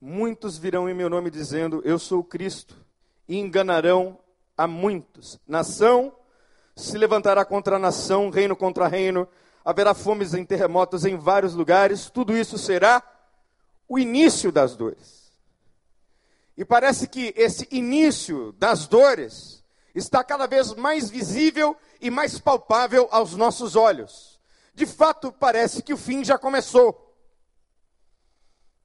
Muitos 0.00 0.58
virão 0.58 0.88
em 0.90 0.94
meu 0.94 1.08
nome 1.08 1.30
dizendo: 1.30 1.80
Eu 1.84 2.00
sou 2.00 2.18
o 2.18 2.24
Cristo, 2.24 2.84
e 3.28 3.36
enganarão 3.36 4.18
a 4.56 4.66
muitos. 4.66 5.38
Nação 5.46 6.14
se 6.74 6.98
levantará 6.98 7.44
contra 7.44 7.78
nação, 7.78 8.30
reino 8.30 8.54
contra 8.54 8.86
reino, 8.86 9.26
haverá 9.64 9.94
fomes 9.94 10.34
e 10.34 10.44
terremotos 10.44 11.04
em 11.04 11.16
vários 11.16 11.54
lugares, 11.54 12.10
tudo 12.10 12.36
isso 12.36 12.58
será 12.58 13.02
o 13.88 13.98
início 13.98 14.52
das 14.52 14.76
dores. 14.76 15.32
E 16.56 16.64
parece 16.64 17.08
que 17.08 17.34
esse 17.36 17.66
início 17.70 18.52
das 18.52 18.86
dores 18.86 19.64
está 19.94 20.22
cada 20.22 20.46
vez 20.46 20.74
mais 20.74 21.10
visível 21.10 21.76
e 22.00 22.10
mais 22.10 22.38
palpável 22.38 23.08
aos 23.10 23.34
nossos 23.34 23.76
olhos. 23.76 24.38
De 24.74 24.84
fato, 24.84 25.32
parece 25.32 25.82
que 25.82 25.94
o 25.94 25.96
fim 25.96 26.22
já 26.22 26.38
começou. 26.38 27.02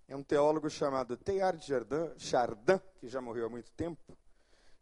É 0.08 0.16
um 0.16 0.24
teólogo 0.24 0.70
chamado 0.70 1.16
Teilhard 1.16 1.62
Chardin, 2.18 2.82
que 3.00 3.08
já 3.08 3.22
morreu 3.22 3.46
há 3.46 3.50
muito 3.50 3.72
tempo, 3.72 4.18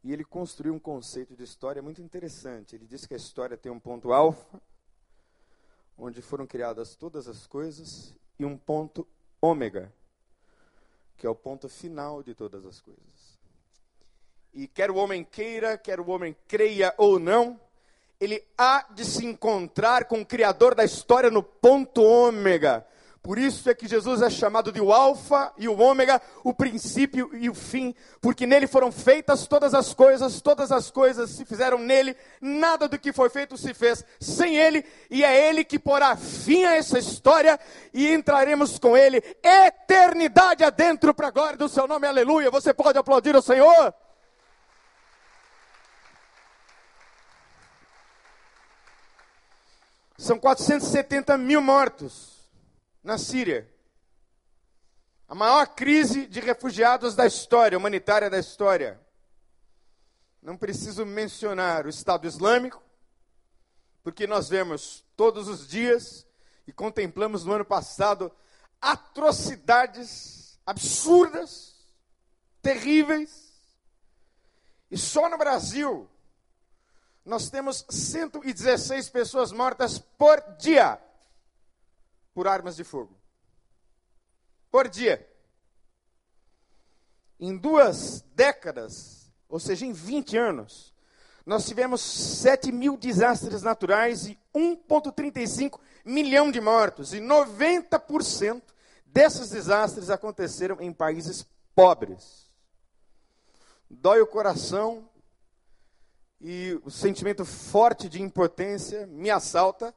e 0.04 0.14
ele 0.14 0.24
construiu 0.24 0.74
um 0.74 0.80
conceito 0.80 1.36
de 1.36 1.44
história 1.44 1.82
muito 1.82 2.02
interessante. 2.02 2.76
Ele 2.76 2.86
diz 2.86 3.06
que 3.06 3.14
a 3.14 3.18
história 3.18 3.58
tem 3.58 3.72
um 3.72 3.80
ponto 3.80 4.14
alfa, 4.14 4.62
onde 5.98 6.22
foram 6.22 6.48
criadas 6.48 6.96
todas 6.96 7.28
as 7.28 7.46
coisas, 7.46 8.16
e 8.38 8.46
um 8.46 8.58
ponto 8.58 9.06
ômega, 9.42 9.92
que 11.18 11.28
é 11.28 11.30
o 11.30 11.36
ponto 11.36 11.68
final 11.68 12.24
de 12.24 12.34
todas 12.34 12.66
as 12.66 12.80
coisas. 12.80 13.38
E 14.54 14.68
quer 14.68 14.90
o 14.90 14.96
homem 14.96 15.24
queira, 15.24 15.78
quer 15.78 16.00
o 16.00 16.10
homem 16.10 16.36
creia 16.48 16.94
ou 16.98 17.20
não, 17.20 17.60
ele 18.20 18.44
há 18.58 18.86
de 18.94 19.06
se 19.06 19.26
encontrar 19.26 20.06
com 20.06 20.22
o 20.22 20.26
Criador 20.26 20.76
da 20.76 20.84
história 20.84 21.30
no 21.30 21.44
ponto 21.44 22.02
ômega, 22.02 22.86
por 23.22 23.38
isso 23.38 23.70
é 23.70 23.76
que 23.76 23.88
Jesus 23.88 24.22
é 24.22 24.30
chamado 24.30 24.72
de 24.72 24.80
o 24.80 24.94
Alfa 24.94 25.52
e 25.58 25.68
o 25.68 25.78
Ômega, 25.78 26.22
o 26.42 26.54
princípio 26.54 27.30
e 27.34 27.50
o 27.50 27.54
fim, 27.54 27.94
porque 28.22 28.48
nele 28.48 28.66
foram 28.66 28.94
feitas 28.94 29.46
todas 29.46 29.74
as 29.74 29.94
coisas, 29.94 30.40
todas 30.40 30.72
as 30.72 30.90
coisas 30.90 31.30
se 31.32 31.44
fizeram 31.44 31.78
nele, 31.78 32.16
nada 32.40 32.88
do 32.88 32.98
que 32.98 33.12
foi 33.12 33.30
feito 33.30 33.58
se 33.58 33.74
fez 33.74 34.06
sem 34.22 34.56
ele, 34.56 34.86
e 35.10 35.24
é 35.24 35.50
ele 35.50 35.66
que 35.66 35.78
porá 35.78 36.16
fim 36.16 36.64
a 36.64 36.78
essa 36.78 36.98
história 36.98 37.60
e 37.94 38.12
entraremos 38.14 38.80
com 38.80 38.96
ele 38.96 39.22
eternidade 39.44 40.64
adentro 40.64 41.14
para 41.14 41.28
a 41.28 41.32
glória 41.32 41.58
do 41.58 41.68
seu 41.68 41.88
nome, 41.88 42.08
aleluia. 42.08 42.50
Você 42.50 42.74
pode 42.74 42.98
aplaudir 42.98 43.36
o 43.36 43.42
Senhor? 43.42 43.94
São 50.18 50.40
470 50.40 51.38
mil 51.38 51.62
mortos 51.62 52.39
na 53.10 53.18
Síria. 53.18 53.68
A 55.28 55.34
maior 55.34 55.66
crise 55.70 56.28
de 56.28 56.40
refugiados 56.40 57.16
da 57.16 57.26
história, 57.26 57.76
humanitária 57.76 58.30
da 58.30 58.38
história. 58.38 59.02
Não 60.42 60.56
preciso 60.56 61.06
mencionar 61.06 61.88
o 61.88 61.90
Estado 61.90 62.28
Islâmico, 62.28 62.84
porque 64.04 64.28
nós 64.28 64.48
vemos 64.48 65.04
todos 65.18 65.48
os 65.48 65.68
dias 65.68 66.26
e 66.68 66.72
contemplamos 66.72 67.44
no 67.44 67.54
ano 67.54 67.66
passado 67.66 68.32
atrocidades 68.80 70.60
absurdas, 70.64 71.74
terríveis. 72.62 73.50
E 74.92 74.98
só 74.98 75.28
no 75.30 75.38
Brasil 75.38 76.08
nós 77.26 77.50
temos 77.50 77.86
116 77.90 79.10
pessoas 79.10 79.52
mortas 79.52 79.98
por 79.98 80.40
dia 80.60 81.02
por 82.40 82.48
armas 82.48 82.78
de 82.78 82.86
fogo. 82.86 83.20
Por 84.72 84.88
dia. 84.88 85.30
Em 87.38 87.58
duas 87.58 88.24
décadas, 88.34 89.30
ou 89.50 89.60
seja, 89.60 89.86
em 89.86 89.92
20 89.92 90.38
anos, 90.38 90.96
nós 91.46 91.66
tivemos 91.66 92.00
7 92.00 92.72
mil 92.72 92.96
desastres 92.96 93.62
naturais 93.62 94.26
e 94.26 94.40
1,35 94.56 95.82
milhão 96.06 96.50
de 96.50 96.62
mortos. 96.62 97.14
E 97.14 97.20
90% 97.20 98.64
desses 99.06 99.50
desastres 99.50 100.10
aconteceram 100.10 100.80
em 100.80 100.94
países 100.94 101.46
pobres. 101.76 102.50
Dói 103.90 104.22
o 104.22 104.28
coração 104.28 105.10
e 106.40 106.80
o 106.86 106.90
sentimento 106.90 107.44
forte 107.44 108.08
de 108.08 108.22
impotência 108.22 109.06
me 109.08 109.30
assalta 109.30 109.94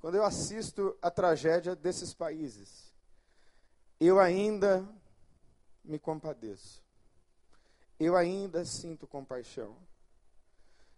quando 0.00 0.14
eu 0.14 0.24
assisto 0.24 0.96
a 1.02 1.10
tragédia 1.10 1.74
desses 1.74 2.14
países, 2.14 2.92
eu 4.00 4.20
ainda 4.20 4.88
me 5.84 5.98
compadeço. 5.98 6.82
Eu 7.98 8.16
ainda 8.16 8.64
sinto 8.64 9.06
compaixão. 9.06 9.76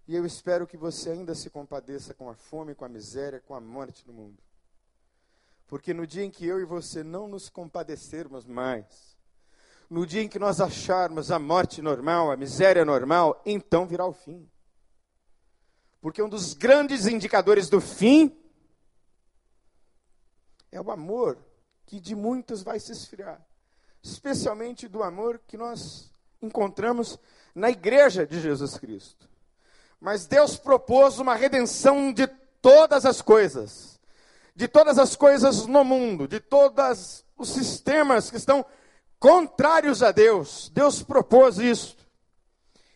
E 0.06 0.14
eu 0.14 0.26
espero 0.26 0.66
que 0.66 0.76
você 0.76 1.10
ainda 1.10 1.34
se 1.34 1.48
compadeça 1.48 2.12
com 2.12 2.28
a 2.28 2.34
fome, 2.34 2.74
com 2.74 2.84
a 2.84 2.88
miséria, 2.88 3.40
com 3.40 3.54
a 3.54 3.60
morte 3.60 4.06
no 4.06 4.12
mundo. 4.12 4.42
Porque 5.66 5.94
no 5.94 6.06
dia 6.06 6.24
em 6.24 6.30
que 6.30 6.44
eu 6.44 6.60
e 6.60 6.64
você 6.64 7.02
não 7.02 7.28
nos 7.28 7.48
compadecermos 7.48 8.44
mais, 8.44 9.16
no 9.88 10.04
dia 10.04 10.22
em 10.22 10.28
que 10.28 10.38
nós 10.38 10.60
acharmos 10.60 11.30
a 11.30 11.38
morte 11.38 11.80
normal, 11.80 12.30
a 12.30 12.36
miséria 12.36 12.84
normal, 12.84 13.40
então 13.46 13.86
virá 13.86 14.04
o 14.04 14.12
fim. 14.12 14.50
Porque 16.00 16.22
um 16.22 16.28
dos 16.28 16.54
grandes 16.54 17.06
indicadores 17.06 17.68
do 17.68 17.80
fim 17.80 18.36
é 20.72 20.80
o 20.80 20.90
amor 20.90 21.38
que 21.86 22.00
de 22.00 22.14
muitos 22.14 22.62
vai 22.62 22.78
se 22.78 22.92
esfriar, 22.92 23.40
especialmente 24.02 24.86
do 24.86 25.02
amor 25.02 25.40
que 25.46 25.56
nós 25.56 26.10
encontramos 26.40 27.18
na 27.54 27.70
igreja 27.70 28.26
de 28.26 28.40
Jesus 28.40 28.78
Cristo. 28.78 29.28
Mas 30.00 30.26
Deus 30.26 30.56
propôs 30.56 31.18
uma 31.18 31.34
redenção 31.34 32.12
de 32.12 32.26
todas 32.62 33.04
as 33.04 33.20
coisas, 33.20 34.00
de 34.54 34.66
todas 34.66 34.98
as 34.98 35.16
coisas 35.16 35.66
no 35.66 35.84
mundo, 35.84 36.26
de 36.26 36.40
todos 36.40 37.24
os 37.36 37.50
sistemas 37.50 38.30
que 38.30 38.36
estão 38.36 38.64
contrários 39.18 40.02
a 40.02 40.10
Deus. 40.10 40.70
Deus 40.72 41.02
propôs 41.02 41.58
isso. 41.58 41.96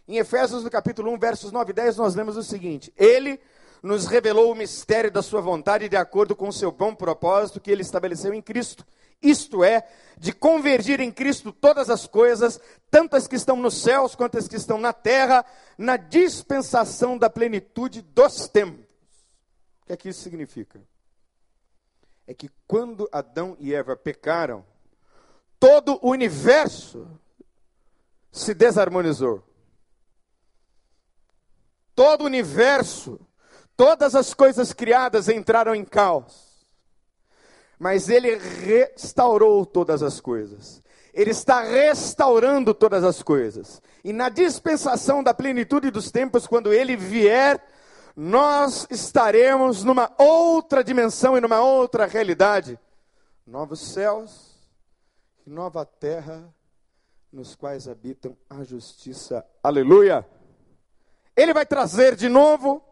Em 0.06 0.18
Efésios, 0.18 0.62
no 0.62 0.70
capítulo 0.70 1.12
1, 1.12 1.18
versos 1.18 1.52
9 1.52 1.70
e 1.70 1.74
10, 1.74 1.96
nós 1.96 2.14
lemos 2.14 2.36
o 2.36 2.42
seguinte: 2.42 2.92
Ele 2.96 3.40
nos 3.84 4.06
revelou 4.06 4.50
o 4.50 4.54
mistério 4.54 5.10
da 5.10 5.22
sua 5.22 5.42
vontade 5.42 5.90
de 5.90 5.96
acordo 5.96 6.34
com 6.34 6.48
o 6.48 6.52
seu 6.52 6.72
bom 6.72 6.94
propósito 6.94 7.60
que 7.60 7.70
ele 7.70 7.82
estabeleceu 7.82 8.32
em 8.32 8.40
Cristo. 8.40 8.82
Isto 9.20 9.62
é, 9.62 9.86
de 10.16 10.32
convergir 10.32 11.00
em 11.00 11.12
Cristo 11.12 11.52
todas 11.52 11.90
as 11.90 12.06
coisas, 12.06 12.58
tanto 12.90 13.14
as 13.14 13.28
que 13.28 13.36
estão 13.36 13.56
nos 13.56 13.82
céus 13.82 14.14
quanto 14.14 14.38
as 14.38 14.48
que 14.48 14.56
estão 14.56 14.78
na 14.78 14.94
terra, 14.94 15.44
na 15.76 15.98
dispensação 15.98 17.18
da 17.18 17.28
plenitude 17.28 18.00
dos 18.00 18.48
tempos. 18.48 18.86
O 19.82 19.86
que 19.86 19.92
é 19.92 19.96
que 19.98 20.08
isso 20.08 20.22
significa? 20.22 20.80
É 22.26 22.32
que 22.32 22.50
quando 22.66 23.06
Adão 23.12 23.54
e 23.60 23.74
Eva 23.74 23.94
pecaram, 23.94 24.64
todo 25.60 25.98
o 26.00 26.08
universo 26.08 27.06
se 28.32 28.54
desarmonizou. 28.54 29.44
Todo 31.94 32.22
o 32.22 32.24
universo, 32.24 33.20
todas 33.76 34.14
as 34.14 34.34
coisas 34.34 34.72
criadas 34.72 35.28
entraram 35.28 35.74
em 35.74 35.84
caos. 35.84 36.66
Mas 37.78 38.08
ele 38.08 38.36
restaurou 38.36 39.66
todas 39.66 40.02
as 40.02 40.20
coisas. 40.20 40.82
Ele 41.12 41.30
está 41.30 41.62
restaurando 41.62 42.74
todas 42.74 43.04
as 43.04 43.22
coisas. 43.22 43.80
E 44.02 44.12
na 44.12 44.28
dispensação 44.28 45.22
da 45.22 45.32
plenitude 45.32 45.90
dos 45.90 46.10
tempos, 46.10 46.46
quando 46.46 46.72
ele 46.72 46.96
vier, 46.96 47.62
nós 48.16 48.86
estaremos 48.90 49.84
numa 49.84 50.12
outra 50.18 50.82
dimensão 50.82 51.36
e 51.36 51.40
numa 51.40 51.60
outra 51.60 52.06
realidade. 52.06 52.78
Novos 53.46 53.80
céus 53.80 54.54
e 55.46 55.50
nova 55.50 55.84
terra, 55.84 56.52
nos 57.32 57.54
quais 57.54 57.88
habitam 57.88 58.36
a 58.48 58.64
justiça. 58.64 59.44
Aleluia! 59.62 60.26
Ele 61.36 61.52
vai 61.52 61.66
trazer 61.66 62.14
de 62.14 62.28
novo 62.28 62.82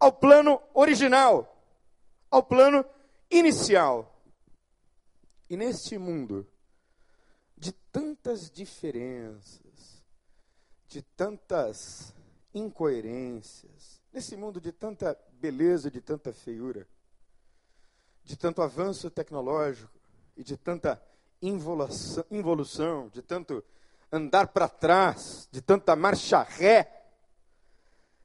ao 0.00 0.10
plano 0.10 0.60
original, 0.74 1.62
ao 2.30 2.42
plano 2.42 2.84
inicial. 3.30 4.20
E 5.48 5.56
neste 5.56 5.98
mundo 5.98 6.46
de 7.56 7.70
tantas 7.70 8.50
diferenças, 8.50 10.02
de 10.88 11.02
tantas 11.02 12.14
incoerências, 12.54 14.00
nesse 14.12 14.36
mundo 14.36 14.60
de 14.60 14.72
tanta 14.72 15.16
beleza, 15.32 15.90
de 15.90 16.00
tanta 16.00 16.32
feiura, 16.32 16.88
de 18.24 18.36
tanto 18.36 18.62
avanço 18.62 19.10
tecnológico 19.10 19.92
e 20.36 20.42
de 20.42 20.56
tanta 20.56 21.00
involução, 21.42 22.24
involução 22.30 23.08
de 23.08 23.20
tanto 23.20 23.62
andar 24.10 24.48
para 24.48 24.68
trás, 24.68 25.46
de 25.52 25.60
tanta 25.60 25.94
marcha 25.94 26.42
ré, 26.42 27.00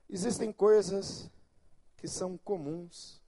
Existem 0.10 0.52
coisas 0.52 1.30
que 2.06 2.12
são 2.12 2.38
comuns 2.38 3.20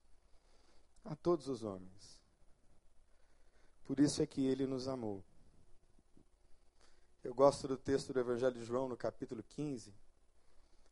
a 1.04 1.16
todos 1.16 1.48
os 1.48 1.64
homens. 1.64 2.22
Por 3.86 4.00
isso 4.00 4.22
é 4.22 4.28
que 4.28 4.46
ele 4.46 4.68
nos 4.68 4.88
amou. 4.88 5.24
Eu 7.24 7.34
gosto 7.34 7.68
do 7.68 7.76
texto 7.76 8.14
do 8.14 8.20
Evangelho 8.20 8.54
de 8.54 8.64
João, 8.64 8.88
no 8.88 8.96
capítulo 8.96 9.42
15, 9.42 9.92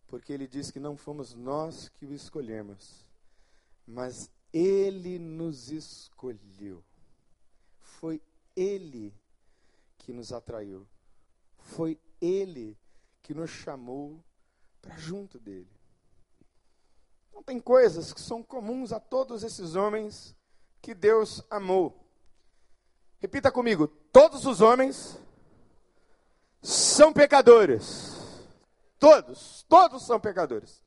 porque 0.07 0.33
ele 0.33 0.47
diz 0.47 0.71
que 0.71 0.79
não 0.79 0.97
fomos 0.97 1.35
nós 1.35 1.87
que 1.89 2.07
o 2.07 2.13
escolhemos, 2.15 3.05
mas 3.85 4.31
ele 4.51 5.19
nos 5.19 5.69
escolheu. 5.69 6.83
Foi 7.79 8.19
ele 8.55 9.13
que 9.99 10.11
nos 10.11 10.33
atraiu. 10.33 10.87
Foi 11.59 11.99
ele 12.19 12.75
que 13.21 13.35
nos 13.35 13.51
chamou 13.51 14.23
para 14.81 14.97
junto 14.97 15.37
dele. 15.37 15.74
Então, 17.35 17.43
tem 17.43 17.59
coisas 17.59 18.13
que 18.13 18.21
são 18.21 18.41
comuns 18.41 18.93
a 18.93 18.99
todos 18.99 19.43
esses 19.43 19.75
homens 19.75 20.33
que 20.81 20.93
Deus 20.93 21.43
amou. 21.49 22.07
Repita 23.19 23.51
comigo: 23.51 23.89
todos 23.89 24.45
os 24.45 24.61
homens 24.61 25.19
são 26.61 27.11
pecadores. 27.11 28.15
Todos, 28.97 29.65
todos 29.67 30.05
são 30.05 30.17
pecadores. 30.17 30.81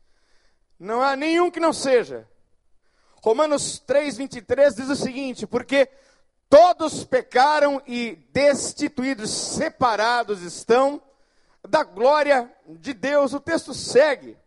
Não 0.78 1.02
há 1.02 1.14
nenhum 1.14 1.50
que 1.50 1.60
não 1.60 1.74
seja. 1.74 2.26
Romanos 3.22 3.78
3:23 3.86 4.74
diz 4.74 4.88
o 4.88 4.96
seguinte: 4.96 5.46
porque 5.46 5.86
todos 6.48 7.04
pecaram 7.04 7.82
e 7.86 8.16
destituídos, 8.32 9.30
separados 9.30 10.40
estão 10.40 11.02
da 11.68 11.84
glória 11.84 12.50
de 12.66 12.94
Deus. 12.94 13.34
O 13.34 13.40
texto 13.40 13.74
segue. 13.74 14.38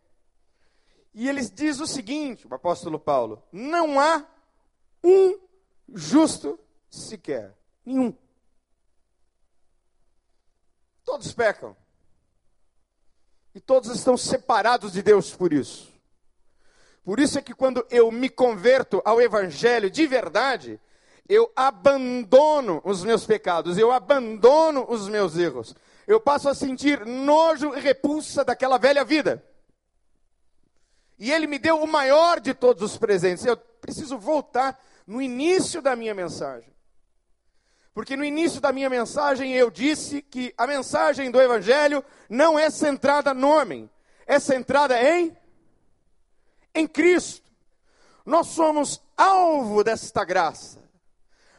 E 1.14 1.28
ele 1.28 1.42
diz 1.42 1.80
o 1.80 1.88
seguinte, 1.88 2.48
o 2.48 2.54
apóstolo 2.54 3.00
Paulo: 3.00 3.44
não 3.52 4.00
há 4.00 4.26
um 5.04 5.38
justo 5.94 6.60
sequer. 6.90 7.56
Nenhum. 7.86 8.14
Todos 11.04 11.34
pecam. 11.34 11.76
E 13.54 13.60
todos 13.60 13.94
estão 13.94 14.16
separados 14.16 14.94
de 14.94 15.02
Deus 15.02 15.36
por 15.36 15.52
isso. 15.52 15.92
Por 17.04 17.20
isso 17.20 17.38
é 17.38 17.42
que 17.42 17.54
quando 17.54 17.86
eu 17.90 18.12
me 18.12 18.30
converto 18.30 19.02
ao 19.04 19.20
Evangelho 19.20 19.90
de 19.90 20.06
verdade, 20.06 20.80
eu 21.28 21.52
abandono 21.56 22.82
os 22.86 23.04
meus 23.04 23.26
pecados, 23.26 23.78
eu 23.78 23.92
abandono 23.92 24.86
os 24.88 25.10
meus 25.10 25.38
erros. 25.38 25.76
Eu 26.08 26.22
passo 26.22 26.48
a 26.48 26.56
sentir 26.56 27.06
nojo 27.06 27.76
e 27.76 27.80
repulsa 27.80 28.46
daquela 28.46 28.78
velha 28.78 29.04
vida. 29.04 29.44
E 31.22 31.32
ele 31.32 31.46
me 31.46 31.60
deu 31.60 31.80
o 31.80 31.88
maior 31.88 32.40
de 32.40 32.52
todos 32.52 32.82
os 32.82 32.98
presentes. 32.98 33.46
Eu 33.46 33.56
preciso 33.56 34.18
voltar 34.18 34.84
no 35.06 35.22
início 35.22 35.80
da 35.80 35.96
minha 35.96 36.16
mensagem. 36.16 36.74
Porque 37.94 38.18
no 38.18 38.26
início 38.26 38.60
da 38.60 38.74
minha 38.74 38.90
mensagem 38.90 39.54
eu 39.54 39.70
disse 39.70 40.24
que 40.24 40.52
a 40.58 40.66
mensagem 40.66 41.30
do 41.30 41.40
Evangelho 41.40 42.04
não 42.28 42.58
é 42.58 42.72
centrada 42.72 43.36
no 43.36 43.50
homem, 43.50 43.88
é 44.26 44.40
centrada 44.40 45.00
em, 45.00 45.38
em 46.74 46.88
Cristo. 46.88 47.52
Nós 48.26 48.48
somos 48.48 49.00
alvo 49.16 49.84
desta 49.84 50.26
graça. 50.26 50.80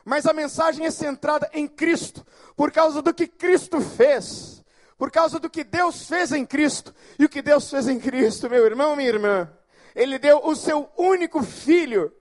Mas 0.05 0.27
a 0.27 0.33
mensagem 0.33 0.87
é 0.87 0.91
centrada 0.91 1.49
em 1.53 1.69
Cristo, 1.69 2.27
por 2.57 2.73
causa 2.73 3.01
do 3.01 3.15
que 3.15 3.29
Cristo 3.29 3.81
fez 3.81 4.52
por 4.97 5.11
causa 5.11 5.39
do 5.39 5.51
que 5.51 5.65
Deus 5.65 6.07
fez 6.07 6.33
em 6.33 6.45
Cristo. 6.45 6.95
E 7.19 7.25
o 7.25 7.29
que 7.29 7.43
Deus 7.43 7.69
fez 7.71 7.89
em 7.89 7.99
Cristo, 7.99 8.49
meu 8.49 8.65
irmão, 8.65 8.97
minha 8.97 9.09
irmã, 9.09 9.51
Ele 9.95 10.19
deu 10.19 10.45
o 10.45 10.55
seu 10.55 10.91
único 10.97 11.43
filho. 11.43 12.15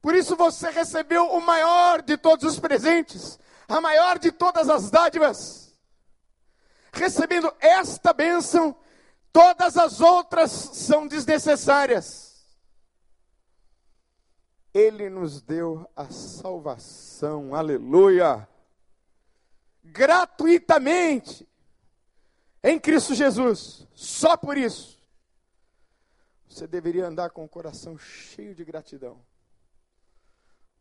Por 0.00 0.14
isso 0.14 0.36
você 0.36 0.70
recebeu 0.70 1.26
o 1.26 1.40
maior 1.40 2.02
de 2.02 2.16
todos 2.16 2.44
os 2.44 2.58
presentes, 2.58 3.38
a 3.68 3.80
maior 3.80 4.18
de 4.18 4.32
todas 4.32 4.68
as 4.68 4.90
dádivas. 4.90 5.74
Recebendo 6.92 7.52
esta 7.60 8.12
bênção, 8.12 8.74
todas 9.32 9.76
as 9.76 10.00
outras 10.00 10.50
são 10.50 11.06
desnecessárias. 11.06 12.30
Ele 14.72 15.10
nos 15.10 15.42
deu 15.42 15.88
a 15.96 16.06
salvação, 16.10 17.54
aleluia 17.54 18.48
gratuitamente 19.90 21.48
em 22.62 22.78
Cristo 22.78 23.14
Jesus. 23.14 23.86
Só 23.94 24.36
por 24.36 24.56
isso. 24.56 25.00
Você 26.48 26.66
deveria 26.66 27.06
andar 27.06 27.30
com 27.30 27.44
o 27.44 27.48
coração 27.48 27.96
cheio 27.98 28.54
de 28.54 28.64
gratidão. 28.64 29.24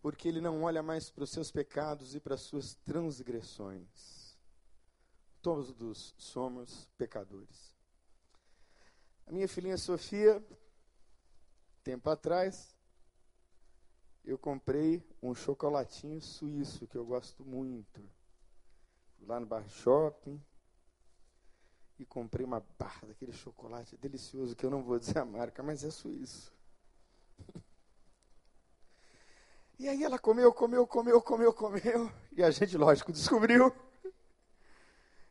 Porque 0.01 0.27
Ele 0.27 0.41
não 0.41 0.63
olha 0.63 0.81
mais 0.81 1.09
para 1.09 1.23
os 1.23 1.29
seus 1.29 1.51
pecados 1.51 2.15
e 2.15 2.19
para 2.19 2.35
as 2.35 2.41
suas 2.41 2.75
transgressões. 2.85 4.37
Todos 5.41 6.13
somos 6.17 6.87
pecadores. 6.97 7.75
A 9.27 9.31
minha 9.31 9.47
filhinha 9.47 9.77
Sofia, 9.77 10.43
tempo 11.83 12.09
atrás, 12.09 12.75
eu 14.25 14.37
comprei 14.37 15.03
um 15.21 15.35
chocolatinho 15.35 16.19
suíço 16.21 16.87
que 16.87 16.97
eu 16.97 17.05
gosto 17.05 17.45
muito 17.45 18.01
lá 19.21 19.39
no 19.39 19.45
bar 19.45 19.67
shopping 19.67 20.41
e 21.97 22.05
comprei 22.05 22.45
uma 22.45 22.65
barra 22.77 23.07
daquele 23.07 23.33
chocolate 23.33 23.97
delicioso 23.97 24.55
que 24.55 24.65
eu 24.65 24.69
não 24.69 24.81
vou 24.81 24.97
dizer 24.97 25.19
a 25.19 25.25
marca, 25.25 25.61
mas 25.61 25.83
é 25.83 25.91
suíço. 25.91 26.53
E 29.77 29.87
aí 29.87 30.03
ela 30.03 30.19
comeu, 30.19 30.53
comeu, 30.53 30.85
comeu, 30.85 31.21
comeu, 31.21 31.53
comeu, 31.53 32.11
e 32.33 32.43
a 32.43 32.51
gente, 32.51 32.77
lógico, 32.77 33.13
descobriu. 33.13 33.73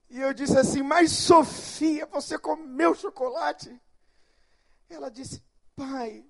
E 0.09 0.19
eu 0.21 0.33
disse 0.33 0.57
assim: 0.59 0.83
Mas 0.83 1.13
Sofia, 1.13 2.07
você 2.07 2.39
comeu 2.39 2.95
chocolate? 2.95 3.79
Ela 4.89 5.11
disse: 5.11 5.43
Pai, 5.77 6.25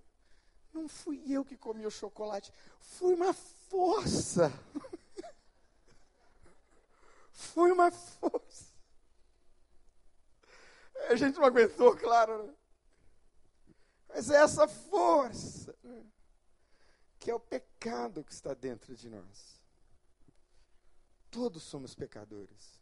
não 0.72 0.88
fui 0.88 1.22
eu 1.28 1.44
que 1.44 1.56
comi 1.56 1.86
o 1.86 1.90
chocolate, 1.90 2.52
fui 2.80 3.14
uma 3.14 3.32
força. 3.32 4.52
Foi 7.52 7.72
uma 7.72 7.90
força. 7.90 8.72
A 11.08 11.16
gente 11.16 11.36
não 11.38 11.46
aguentou, 11.46 11.96
claro. 11.96 12.46
Né? 12.46 12.54
Mas 14.08 14.30
é 14.30 14.36
essa 14.36 14.66
força 14.66 15.74
né? 15.82 16.04
que 17.18 17.30
é 17.30 17.34
o 17.34 17.40
pecado 17.40 18.24
que 18.24 18.32
está 18.32 18.54
dentro 18.54 18.94
de 18.94 19.08
nós. 19.08 19.60
Todos 21.30 21.62
somos 21.62 21.94
pecadores. 21.94 22.80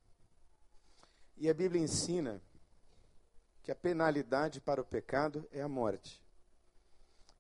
E 1.36 1.48
a 1.48 1.54
Bíblia 1.54 1.82
ensina 1.82 2.40
que 3.62 3.70
a 3.70 3.74
penalidade 3.74 4.60
para 4.60 4.80
o 4.80 4.84
pecado 4.84 5.48
é 5.50 5.60
a 5.60 5.68
morte. 5.68 6.24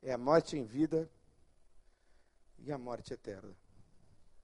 É 0.02 0.12
a 0.12 0.18
morte 0.18 0.56
em 0.56 0.64
vida 0.64 1.10
e 2.58 2.72
a 2.72 2.78
morte 2.78 3.14
eterna. 3.14 3.56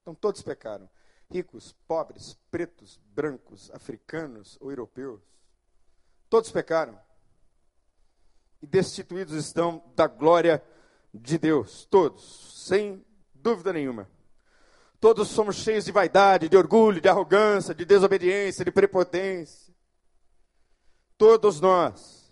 Então 0.01 0.15
todos 0.15 0.41
pecaram. 0.41 0.89
Ricos, 1.33 1.75
pobres, 1.87 2.37
pretos, 2.51 3.01
brancos, 3.07 3.71
africanos 3.73 4.55
ou 4.61 4.69
europeus. 4.69 5.19
Todos 6.29 6.51
pecaram. 6.51 6.95
E 8.61 8.67
destituídos 8.67 9.33
estão 9.33 9.83
da 9.95 10.05
glória 10.05 10.63
de 11.11 11.39
Deus. 11.39 11.85
Todos, 11.85 12.65
sem 12.67 13.03
dúvida 13.33 13.73
nenhuma. 13.73 14.07
Todos 14.99 15.29
somos 15.29 15.55
cheios 15.55 15.85
de 15.85 15.91
vaidade, 15.91 16.47
de 16.47 16.55
orgulho, 16.55 17.01
de 17.01 17.09
arrogância, 17.09 17.73
de 17.73 17.83
desobediência, 17.83 18.63
de 18.63 18.71
prepotência. 18.71 19.73
Todos 21.17 21.59
nós, 21.59 22.31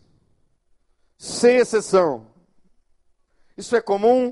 sem 1.17 1.57
exceção. 1.57 2.31
Isso 3.57 3.75
é 3.75 3.81
comum 3.81 4.31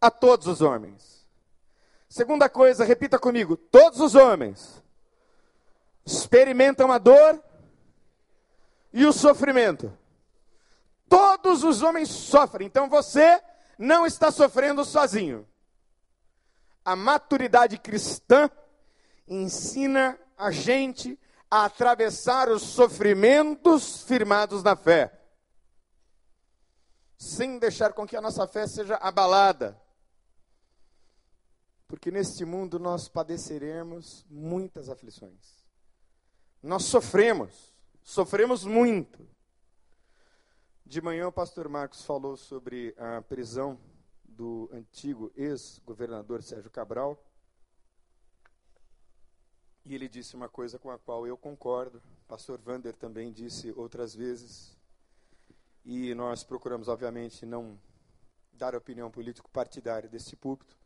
a 0.00 0.10
todos 0.10 0.48
os 0.48 0.60
homens. 0.60 1.17
Segunda 2.08 2.48
coisa, 2.48 2.84
repita 2.84 3.18
comigo: 3.18 3.56
todos 3.56 4.00
os 4.00 4.14
homens 4.14 4.82
experimentam 6.04 6.90
a 6.90 6.98
dor 6.98 7.42
e 8.92 9.04
o 9.04 9.12
sofrimento. 9.12 9.92
Todos 11.08 11.64
os 11.64 11.82
homens 11.82 12.08
sofrem, 12.08 12.66
então 12.66 12.88
você 12.88 13.42
não 13.78 14.06
está 14.06 14.30
sofrendo 14.30 14.84
sozinho. 14.84 15.46
A 16.84 16.96
maturidade 16.96 17.78
cristã 17.78 18.50
ensina 19.26 20.18
a 20.36 20.50
gente 20.50 21.18
a 21.50 21.64
atravessar 21.64 22.48
os 22.48 22.62
sofrimentos 22.62 24.02
firmados 24.02 24.62
na 24.62 24.76
fé, 24.76 25.12
sem 27.16 27.58
deixar 27.58 27.92
com 27.92 28.06
que 28.06 28.16
a 28.16 28.20
nossa 28.20 28.46
fé 28.46 28.66
seja 28.66 28.96
abalada. 28.96 29.78
Porque 31.88 32.10
neste 32.10 32.44
mundo 32.44 32.78
nós 32.78 33.08
padeceremos 33.08 34.24
muitas 34.28 34.90
aflições. 34.90 35.64
Nós 36.62 36.84
sofremos, 36.84 37.74
sofremos 38.04 38.62
muito. 38.62 39.26
De 40.84 41.00
manhã 41.00 41.28
o 41.28 41.32
pastor 41.32 41.68
Marcos 41.68 42.02
falou 42.02 42.36
sobre 42.36 42.94
a 42.98 43.22
prisão 43.22 43.80
do 44.22 44.68
antigo 44.72 45.32
ex-governador 45.34 46.42
Sérgio 46.42 46.70
Cabral. 46.70 47.22
E 49.84 49.94
ele 49.94 50.08
disse 50.08 50.36
uma 50.36 50.48
coisa 50.48 50.78
com 50.78 50.90
a 50.90 50.98
qual 50.98 51.26
eu 51.26 51.36
concordo. 51.36 52.02
Pastor 52.26 52.60
Vander 52.60 52.94
também 52.94 53.32
disse 53.32 53.72
outras 53.72 54.14
vezes. 54.14 54.76
E 55.84 56.14
nós 56.14 56.44
procuramos, 56.44 56.86
obviamente, 56.86 57.46
não 57.46 57.80
dar 58.52 58.74
opinião 58.74 59.10
político-partidária 59.10 60.08
deste 60.08 60.36
púlpito. 60.36 60.77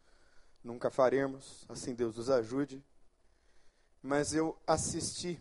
Nunca 0.62 0.90
faremos, 0.90 1.64
assim 1.68 1.94
Deus 1.94 2.16
nos 2.16 2.30
ajude. 2.30 2.82
Mas 4.02 4.32
eu 4.32 4.56
assisti 4.66 5.40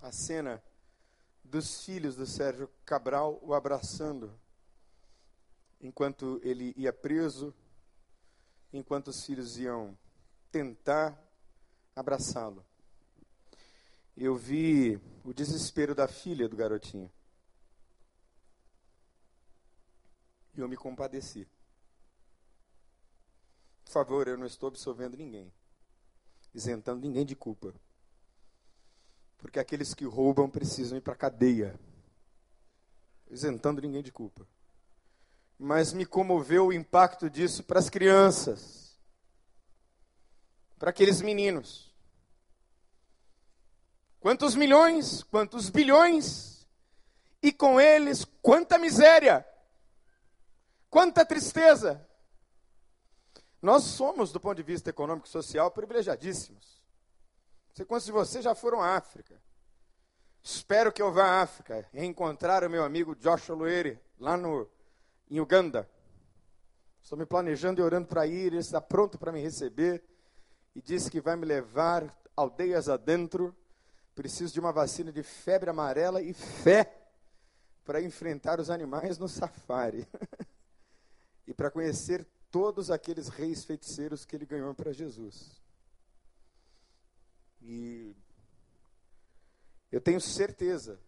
a 0.00 0.12
cena 0.12 0.62
dos 1.42 1.84
filhos 1.84 2.16
do 2.16 2.26
Sérgio 2.26 2.68
Cabral 2.84 3.38
o 3.42 3.54
abraçando 3.54 4.32
enquanto 5.80 6.40
ele 6.42 6.72
ia 6.76 6.92
preso, 6.92 7.54
enquanto 8.72 9.08
os 9.08 9.24
filhos 9.24 9.58
iam 9.58 9.96
tentar 10.50 11.16
abraçá-lo. 11.94 12.64
Eu 14.16 14.36
vi 14.36 15.00
o 15.24 15.34
desespero 15.34 15.94
da 15.94 16.08
filha 16.08 16.48
do 16.48 16.56
garotinho. 16.56 17.10
E 20.56 20.60
eu 20.60 20.68
me 20.68 20.76
compadeci. 20.76 21.46
Por 23.84 23.92
favor, 23.92 24.26
eu 24.28 24.36
não 24.36 24.46
estou 24.46 24.68
absolvendo 24.68 25.16
ninguém, 25.16 25.52
isentando 26.54 27.00
ninguém 27.00 27.24
de 27.24 27.36
culpa. 27.36 27.74
Porque 29.38 29.58
aqueles 29.58 29.94
que 29.94 30.04
roubam 30.04 30.48
precisam 30.48 30.96
ir 30.96 31.00
para 31.00 31.12
a 31.12 31.16
cadeia, 31.16 31.78
isentando 33.30 33.80
ninguém 33.80 34.02
de 34.02 34.10
culpa. 34.10 34.46
Mas 35.58 35.92
me 35.92 36.06
comoveu 36.06 36.68
o 36.68 36.72
impacto 36.72 37.28
disso 37.30 37.62
para 37.62 37.78
as 37.78 37.90
crianças, 37.90 38.98
para 40.78 40.90
aqueles 40.90 41.20
meninos. 41.20 41.94
Quantos 44.18 44.54
milhões, 44.54 45.22
quantos 45.22 45.68
bilhões, 45.68 46.54
e 47.44 47.52
com 47.52 47.78
eles 47.78 48.24
quanta 48.40 48.78
miséria, 48.78 49.46
quanta 50.88 51.26
tristeza. 51.26 52.08
Nós 53.64 53.84
somos, 53.84 54.30
do 54.30 54.38
ponto 54.38 54.58
de 54.58 54.62
vista 54.62 54.90
econômico 54.90 55.26
e 55.26 55.30
social, 55.30 55.70
privilegiadíssimos. 55.70 56.82
Não 57.68 57.76
sei 57.76 57.86
quantos 57.86 58.04
de 58.04 58.12
vocês 58.12 58.44
já 58.44 58.54
foram 58.54 58.82
à 58.82 58.94
África. 58.94 59.40
Espero 60.42 60.92
que 60.92 61.00
eu 61.00 61.10
vá 61.10 61.24
à 61.24 61.40
África 61.40 61.88
e 61.94 62.04
encontrar 62.04 62.62
o 62.62 62.68
meu 62.68 62.84
amigo 62.84 63.16
Joshua 63.16 63.56
Luere, 63.56 63.98
lá 64.18 64.36
no, 64.36 64.68
em 65.30 65.40
Uganda. 65.40 65.88
Estou 67.02 67.16
me 67.16 67.24
planejando 67.24 67.80
e 67.80 67.82
orando 67.82 68.06
para 68.06 68.26
ir, 68.26 68.48
ele 68.48 68.58
está 68.58 68.82
pronto 68.82 69.18
para 69.18 69.32
me 69.32 69.40
receber 69.40 70.04
e 70.74 70.82
disse 70.82 71.10
que 71.10 71.18
vai 71.18 71.34
me 71.34 71.46
levar 71.46 72.14
aldeias 72.36 72.90
adentro. 72.90 73.56
Preciso 74.14 74.52
de 74.52 74.60
uma 74.60 74.74
vacina 74.74 75.10
de 75.10 75.22
febre 75.22 75.70
amarela 75.70 76.20
e 76.20 76.34
fé 76.34 76.94
para 77.82 78.02
enfrentar 78.02 78.60
os 78.60 78.68
animais 78.68 79.16
no 79.16 79.26
safari. 79.26 80.06
e 81.48 81.54
para 81.54 81.70
conhecer 81.70 82.26
todos 82.54 82.88
aqueles 82.88 83.26
reis 83.26 83.64
feiticeiros 83.64 84.24
que 84.24 84.36
ele 84.36 84.46
ganhou 84.46 84.72
para 84.76 84.92
Jesus. 84.92 85.60
E 87.60 88.14
eu 89.90 90.00
tenho 90.00 90.20
certeza 90.20 91.00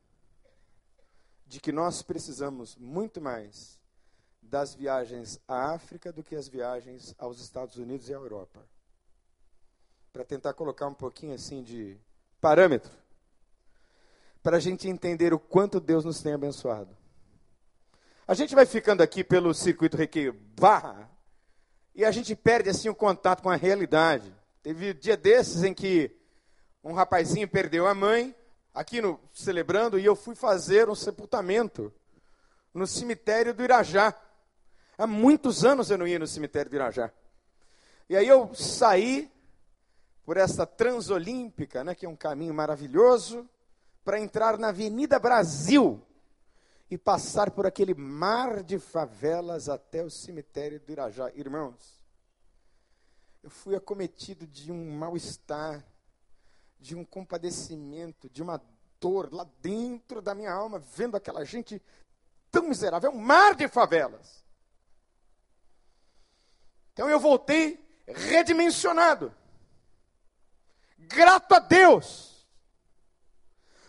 de 1.46 1.60
que 1.60 1.70
nós 1.70 2.02
precisamos 2.02 2.74
muito 2.74 3.20
mais 3.20 3.78
das 4.42 4.74
viagens 4.74 5.38
à 5.46 5.72
África 5.72 6.12
do 6.12 6.20
que 6.20 6.34
as 6.34 6.48
viagens 6.48 7.14
aos 7.16 7.38
Estados 7.38 7.76
Unidos 7.76 8.08
e 8.08 8.12
à 8.12 8.16
Europa. 8.16 8.66
Para 10.12 10.24
tentar 10.24 10.52
colocar 10.52 10.88
um 10.88 10.94
pouquinho 10.94 11.36
assim 11.36 11.62
de 11.62 11.96
parâmetro, 12.40 12.90
para 14.42 14.56
a 14.56 14.60
gente 14.60 14.88
entender 14.88 15.32
o 15.32 15.38
quanto 15.38 15.78
Deus 15.78 16.04
nos 16.04 16.20
tem 16.20 16.32
abençoado. 16.32 16.96
A 18.26 18.34
gente 18.34 18.52
vai 18.52 18.66
ficando 18.66 19.00
aqui 19.00 19.22
pelo 19.22 19.54
circuito 19.54 19.96
Requeio 19.96 20.32
Barra 20.32 21.14
e 21.96 22.04
a 22.04 22.10
gente 22.10 22.36
perde 22.36 22.68
assim 22.68 22.90
o 22.90 22.94
contato 22.94 23.42
com 23.42 23.48
a 23.48 23.56
realidade. 23.56 24.30
Teve 24.62 24.92
dia 24.92 25.16
desses 25.16 25.64
em 25.64 25.72
que 25.72 26.14
um 26.84 26.92
rapazinho 26.92 27.48
perdeu 27.48 27.86
a 27.86 27.94
mãe, 27.94 28.36
aqui 28.74 29.00
no 29.00 29.18
celebrando, 29.32 29.98
e 29.98 30.04
eu 30.04 30.14
fui 30.14 30.34
fazer 30.34 30.90
um 30.90 30.94
sepultamento 30.94 31.90
no 32.74 32.86
cemitério 32.86 33.54
do 33.54 33.64
Irajá. 33.64 34.14
Há 34.98 35.06
muitos 35.06 35.64
anos 35.64 35.90
eu 35.90 35.96
não 35.96 36.06
ia 36.06 36.18
no 36.18 36.26
cemitério 36.26 36.70
do 36.70 36.76
Irajá. 36.76 37.10
E 38.10 38.14
aí 38.14 38.28
eu 38.28 38.54
saí 38.54 39.32
por 40.22 40.36
essa 40.36 40.66
transolímpica, 40.66 41.82
né, 41.82 41.94
que 41.94 42.04
é 42.04 42.08
um 42.08 42.14
caminho 42.14 42.52
maravilhoso, 42.52 43.48
para 44.04 44.20
entrar 44.20 44.58
na 44.58 44.68
Avenida 44.68 45.18
Brasil 45.18 46.05
e 46.90 46.96
passar 46.96 47.50
por 47.50 47.66
aquele 47.66 47.94
mar 47.94 48.62
de 48.62 48.78
favelas 48.78 49.68
até 49.68 50.02
o 50.02 50.10
cemitério 50.10 50.78
do 50.80 50.92
Irajá. 50.92 51.30
Irmãos, 51.34 52.04
eu 53.42 53.50
fui 53.50 53.74
acometido 53.74 54.46
de 54.46 54.70
um 54.70 54.90
mal-estar, 54.96 55.84
de 56.78 56.94
um 56.94 57.04
compadecimento, 57.04 58.28
de 58.30 58.42
uma 58.42 58.60
dor 59.00 59.32
lá 59.32 59.46
dentro 59.60 60.22
da 60.22 60.34
minha 60.34 60.52
alma, 60.52 60.78
vendo 60.78 61.16
aquela 61.16 61.44
gente 61.44 61.82
tão 62.50 62.68
miserável, 62.68 63.10
é 63.10 63.14
um 63.14 63.18
mar 63.18 63.54
de 63.54 63.68
favelas. 63.68 64.44
Então 66.92 67.08
eu 67.10 67.20
voltei 67.20 67.84
redimensionado, 68.06 69.34
grato 70.96 71.52
a 71.54 71.58
Deus 71.58 72.46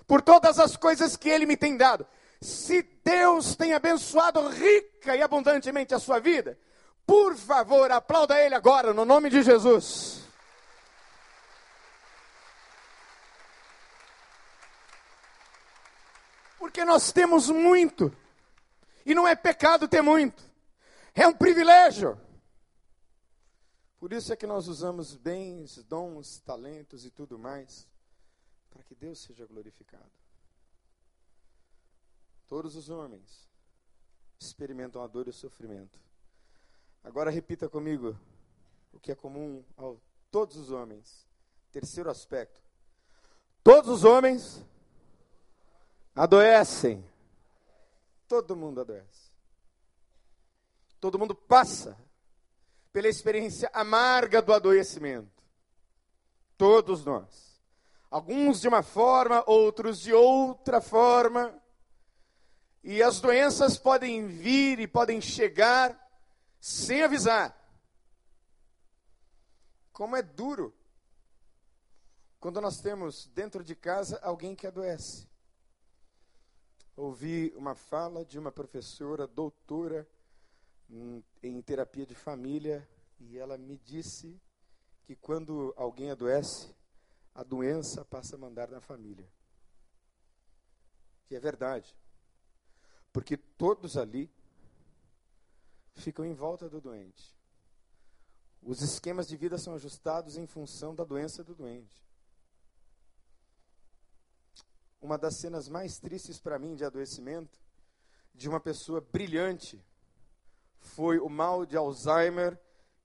por 0.05 0.21
todas 0.21 0.57
as 0.57 0.75
coisas 0.75 1.15
que 1.15 1.29
Ele 1.29 1.45
me 1.45 1.57
tem 1.57 1.77
dado. 1.77 2.07
Se 2.41 2.83
Deus 3.03 3.55
tem 3.55 3.73
abençoado 3.73 4.47
rica 4.47 5.15
e 5.15 5.21
abundantemente 5.21 5.93
a 5.93 5.99
sua 5.99 6.19
vida, 6.19 6.57
por 7.05 7.35
favor, 7.35 7.91
aplauda 7.91 8.39
Ele 8.39 8.53
agora, 8.53 8.93
no 8.93 9.05
nome 9.05 9.29
de 9.29 9.41
Jesus. 9.41 10.21
Porque 16.59 16.83
nós 16.83 17.11
temos 17.11 17.49
muito. 17.49 18.15
E 19.05 19.15
não 19.15 19.27
é 19.27 19.35
pecado 19.35 19.87
ter 19.87 20.01
muito. 20.01 20.43
É 21.15 21.25
um 21.25 21.33
privilégio. 21.33 22.19
Por 23.99 24.13
isso 24.13 24.31
é 24.31 24.35
que 24.35 24.45
nós 24.45 24.67
usamos 24.67 25.15
bens, 25.15 25.81
dons, 25.83 26.39
talentos 26.39 27.05
e 27.05 27.09
tudo 27.09 27.39
mais, 27.39 27.87
para 28.69 28.83
que 28.83 28.93
Deus 28.93 29.19
seja 29.19 29.45
glorificado. 29.45 30.11
Todos 32.47 32.75
os 32.75 32.89
homens 32.89 33.47
experimentam 34.39 35.01
a 35.01 35.07
dor 35.07 35.27
e 35.27 35.31
o 35.31 35.33
sofrimento. 35.33 35.99
Agora 37.03 37.31
repita 37.31 37.67
comigo 37.67 38.17
o 38.93 38.99
que 38.99 39.11
é 39.11 39.15
comum 39.15 39.63
a 39.77 39.93
todos 40.31 40.55
os 40.57 40.71
homens. 40.71 41.27
Terceiro 41.71 42.09
aspecto. 42.09 42.61
Todos 43.63 43.89
os 43.89 44.03
homens 44.03 44.63
adoecem. 46.15 47.03
Todo 48.27 48.55
mundo 48.55 48.81
adoece. 48.81 49.31
Todo 50.99 51.19
mundo 51.19 51.35
passa 51.35 51.97
pela 52.91 53.07
experiência 53.07 53.69
amarga 53.73 54.41
do 54.41 54.53
adoecimento. 54.53 55.43
Todos 56.57 57.05
nós. 57.05 57.61
Alguns 58.09 58.61
de 58.61 58.67
uma 58.67 58.81
forma, 58.81 59.43
outros 59.45 59.99
de 59.99 60.13
outra 60.13 60.81
forma. 60.81 61.53
E 62.89 63.03
as 63.03 63.19
doenças 63.19 63.77
podem 63.77 64.27
vir 64.27 64.79
e 64.79 64.87
podem 64.87 65.19
chegar 65.19 65.93
sem 66.57 67.03
avisar. 67.03 67.53
Como 69.91 70.15
é 70.15 70.21
duro 70.21 70.73
quando 72.39 72.61
nós 72.61 72.79
temos 72.79 73.27
dentro 73.27 73.61
de 73.61 73.75
casa 73.75 74.17
alguém 74.23 74.55
que 74.55 74.65
adoece. 74.65 75.27
Ouvi 76.95 77.51
uma 77.57 77.75
fala 77.75 78.23
de 78.23 78.39
uma 78.39 78.53
professora, 78.53 79.27
doutora 79.27 80.07
em 81.43 81.61
terapia 81.63 82.05
de 82.05 82.15
família, 82.15 82.87
e 83.19 83.37
ela 83.37 83.57
me 83.57 83.77
disse 83.79 84.41
que 85.03 85.13
quando 85.13 85.73
alguém 85.75 86.09
adoece, 86.09 86.73
a 87.35 87.43
doença 87.43 88.05
passa 88.05 88.37
a 88.37 88.39
mandar 88.39 88.69
na 88.69 88.79
família. 88.79 89.29
E 91.29 91.35
é 91.35 91.39
verdade. 91.41 91.93
Porque 93.17 93.35
todos 93.35 93.97
ali 93.97 94.31
ficam 95.95 96.23
em 96.23 96.35
volta 96.35 96.69
do 96.69 96.79
doente. 96.79 97.35
Os 98.61 98.83
esquemas 98.83 99.27
de 99.27 99.35
vida 99.35 99.57
são 99.57 99.73
ajustados 99.73 100.37
em 100.37 100.45
função 100.45 100.93
da 100.93 101.03
doença 101.03 101.43
do 101.43 101.55
doente. 101.55 102.05
Uma 105.01 105.17
das 105.17 105.37
cenas 105.37 105.67
mais 105.67 105.97
tristes 105.97 106.39
para 106.39 106.59
mim 106.59 106.75
de 106.75 106.85
adoecimento 106.85 107.59
de 108.35 108.47
uma 108.47 108.59
pessoa 108.59 109.01
brilhante 109.01 109.83
foi 110.79 111.17
o 111.17 111.27
mal 111.27 111.65
de 111.65 111.75
Alzheimer 111.75 112.55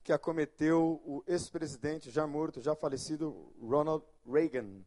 que 0.03 0.13
acometeu 0.13 1.01
o 1.03 1.23
ex-presidente 1.25 2.11
já 2.11 2.27
morto, 2.27 2.61
já 2.61 2.75
falecido 2.75 3.51
Ronald 3.59 4.05
Reagan. 4.31 4.85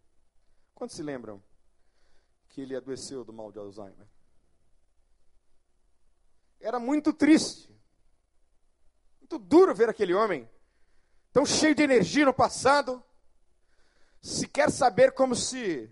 Quantos 0.72 0.94
se 0.94 1.02
lembram 1.02 1.42
que 2.48 2.60
ele 2.60 2.76
adoeceu 2.76 3.24
do 3.24 3.32
mal 3.32 3.50
de 3.50 3.58
Alzheimer? 3.58 4.06
Era 6.60 6.78
muito 6.78 7.12
triste, 7.12 7.74
muito 9.20 9.38
duro 9.38 9.74
ver 9.74 9.88
aquele 9.88 10.14
homem, 10.14 10.48
tão 11.32 11.44
cheio 11.44 11.74
de 11.74 11.82
energia 11.82 12.24
no 12.24 12.34
passado, 12.34 13.02
se 14.20 14.48
quer 14.48 14.70
saber 14.70 15.12
como 15.12 15.34
se 15.34 15.88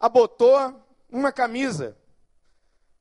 abotou 0.00 0.56
uma 1.10 1.30
camisa 1.30 1.96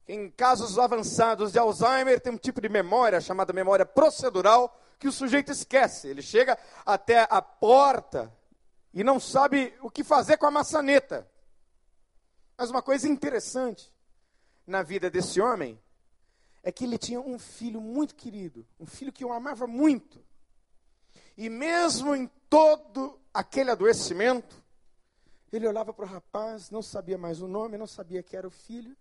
em 0.07 0.29
casos 0.29 0.77
avançados 0.77 1.51
de 1.51 1.59
Alzheimer, 1.59 2.19
tem 2.19 2.31
um 2.31 2.37
tipo 2.37 2.61
de 2.61 2.69
memória 2.69 3.19
chamada 3.19 3.51
memória 3.51 3.85
procedural 3.85 4.79
que 4.99 5.07
o 5.07 5.11
sujeito 5.11 5.51
esquece. 5.51 6.07
Ele 6.07 6.21
chega 6.21 6.57
até 6.85 7.27
a 7.29 7.41
porta 7.41 8.31
e 8.93 9.03
não 9.03 9.19
sabe 9.19 9.73
o 9.81 9.89
que 9.89 10.03
fazer 10.03 10.37
com 10.37 10.45
a 10.45 10.51
maçaneta. 10.51 11.27
Mas 12.57 12.69
uma 12.69 12.81
coisa 12.81 13.07
interessante 13.07 13.91
na 14.65 14.83
vida 14.83 15.09
desse 15.09 15.41
homem 15.41 15.79
é 16.65 16.71
que 16.71 16.83
ele 16.83 16.97
tinha 16.97 17.21
um 17.21 17.37
filho 17.37 17.79
muito 17.79 18.15
querido, 18.15 18.65
um 18.79 18.87
filho 18.87 19.13
que 19.13 19.23
o 19.23 19.31
amava 19.31 19.67
muito. 19.67 20.19
E 21.37 21.47
mesmo 21.47 22.15
em 22.15 22.27
todo 22.49 23.21
aquele 23.31 23.69
adoecimento, 23.69 24.63
ele 25.53 25.67
olhava 25.67 25.93
para 25.93 26.05
o 26.05 26.07
rapaz, 26.07 26.71
não 26.71 26.81
sabia 26.81 27.19
mais 27.19 27.39
o 27.39 27.47
nome, 27.47 27.77
não 27.77 27.85
sabia 27.85 28.23
que 28.23 28.35
era 28.35 28.47
o 28.47 28.51
filho, 28.51 28.97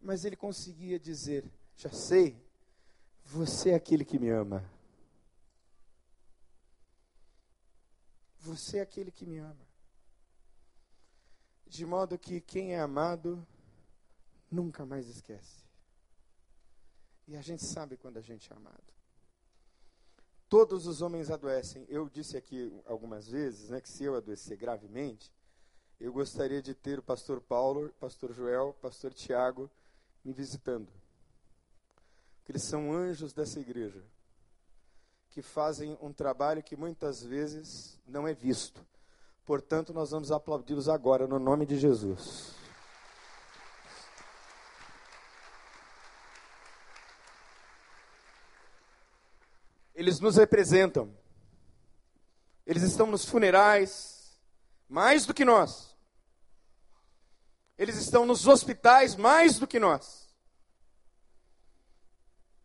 mas 0.00 0.24
ele 0.24 0.36
conseguia 0.36 0.98
dizer: 0.98 1.44
Já 1.76 1.90
sei, 1.90 2.34
você 3.22 3.70
é 3.70 3.74
aquele 3.74 4.02
que 4.02 4.18
me 4.18 4.30
ama. 4.30 4.64
Você 8.38 8.78
é 8.78 8.80
aquele 8.80 9.10
que 9.10 9.26
me 9.26 9.36
ama. 9.36 9.66
De 11.66 11.84
modo 11.84 12.18
que 12.18 12.40
quem 12.40 12.72
é 12.72 12.80
amado 12.80 13.46
nunca 14.50 14.86
mais 14.86 15.06
esquece. 15.08 15.65
E 17.26 17.36
a 17.36 17.42
gente 17.42 17.64
sabe 17.64 17.96
quando 17.96 18.18
a 18.18 18.22
gente 18.22 18.52
é 18.52 18.56
amado. 18.56 18.94
Todos 20.48 20.86
os 20.86 21.02
homens 21.02 21.30
adoecem. 21.30 21.84
Eu 21.88 22.08
disse 22.08 22.36
aqui 22.36 22.72
algumas 22.86 23.28
vezes 23.28 23.68
né, 23.68 23.80
que 23.80 23.88
se 23.88 24.04
eu 24.04 24.14
adoecer 24.14 24.56
gravemente, 24.56 25.32
eu 25.98 26.12
gostaria 26.12 26.62
de 26.62 26.72
ter 26.72 26.98
o 26.98 27.02
pastor 27.02 27.40
Paulo, 27.40 27.92
pastor 27.98 28.32
Joel, 28.32 28.76
pastor 28.80 29.12
Tiago 29.12 29.68
me 30.24 30.32
visitando. 30.32 30.88
Porque 32.38 32.52
eles 32.52 32.62
são 32.62 32.92
anjos 32.92 33.32
dessa 33.32 33.58
igreja, 33.58 34.04
que 35.30 35.42
fazem 35.42 35.98
um 36.00 36.12
trabalho 36.12 36.62
que 36.62 36.76
muitas 36.76 37.24
vezes 37.24 37.98
não 38.06 38.26
é 38.28 38.32
visto. 38.32 38.86
Portanto, 39.44 39.92
nós 39.92 40.10
vamos 40.10 40.30
aplaudi-los 40.30 40.88
agora, 40.88 41.26
no 41.26 41.38
nome 41.38 41.66
de 41.66 41.76
Jesus. 41.78 42.54
Eles 50.06 50.20
nos 50.20 50.36
representam. 50.36 51.12
Eles 52.64 52.84
estão 52.84 53.08
nos 53.08 53.24
funerais, 53.24 54.38
mais 54.88 55.26
do 55.26 55.34
que 55.34 55.44
nós. 55.44 55.96
Eles 57.76 57.96
estão 57.96 58.24
nos 58.24 58.46
hospitais 58.46 59.16
mais 59.16 59.58
do 59.58 59.66
que 59.66 59.80
nós. 59.80 60.32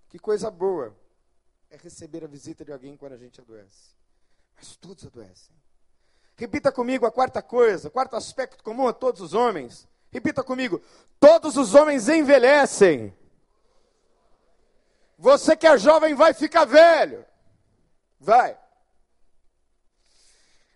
Que 0.08 0.19
coisa 0.19 0.51
boa 0.51 0.95
é 1.71 1.77
receber 1.77 2.23
a 2.23 2.27
visita 2.27 2.63
de 2.63 2.71
alguém 2.71 2.95
quando 2.95 3.13
a 3.13 3.17
gente 3.17 3.41
adoece. 3.41 3.95
Mas 4.56 4.75
todos 4.75 5.08
adoecem. 5.08 5.56
Repita 6.36 6.71
comigo 6.71 7.08
a 7.08 7.12
quarta 7.12 7.41
coisa, 7.41 7.89
quarto 7.89 8.15
aspecto 8.15 8.63
comum 8.63 8.88
a 8.88 8.93
todos 8.93 9.19
os 9.19 9.34
homens. 9.34 9.88
Repita 10.12 10.43
comigo: 10.43 10.80
todos 11.19 11.58
os 11.58 11.73
homens 11.73 12.08
envelhecem. 12.08 13.12
Você 15.17 15.58
que 15.58 15.65
é 15.65 15.75
jovem 15.75 16.13
vai 16.13 16.36
ficar 16.36 16.65
velho. 16.65 17.30
Vai. 18.21 18.55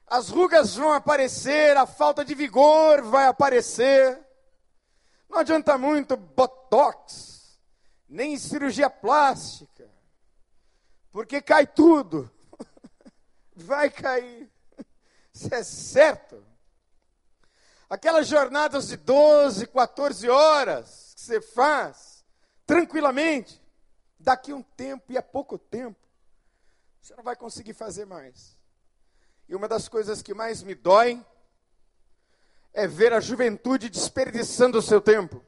As 0.07 0.29
rugas 0.29 0.75
vão 0.75 0.91
aparecer, 0.91 1.77
a 1.77 1.85
falta 1.85 2.25
de 2.25 2.33
vigor 2.33 3.03
vai 3.03 3.27
aparecer. 3.27 4.19
Não 5.29 5.37
adianta 5.37 5.77
muito 5.77 6.17
botox, 6.17 7.59
nem 8.09 8.35
cirurgia 8.39 8.89
plástica, 8.89 9.87
porque 11.11 11.39
cai 11.39 11.67
tudo. 11.67 12.31
Vai 13.55 13.89
cair. 13.89 14.51
Isso 15.33 15.53
é 15.53 15.63
certo. 15.63 16.43
Aquelas 17.89 18.27
jornadas 18.27 18.87
de 18.87 18.97
12, 18.97 19.67
14 19.67 20.29
horas 20.29 21.13
que 21.15 21.21
você 21.21 21.41
faz 21.41 22.25
tranquilamente, 22.65 23.61
daqui 24.19 24.51
um 24.51 24.61
tempo 24.61 25.11
e 25.11 25.17
é 25.17 25.21
pouco 25.21 25.57
tempo, 25.57 26.04
você 27.05 27.15
não 27.15 27.23
vai 27.23 27.35
conseguir 27.35 27.75
fazer 27.75 28.03
mais. 28.03 28.57
E 29.47 29.53
uma 29.53 29.67
das 29.67 29.87
coisas 29.87 30.23
que 30.23 30.33
mais 30.33 30.63
me 30.63 30.73
dói 30.73 31.23
é 32.73 32.87
ver 32.87 33.13
a 33.13 33.19
juventude 33.19 33.91
desperdiçando 33.91 34.79
o 34.79 34.81
seu 34.81 34.99
tempo, 34.99 35.45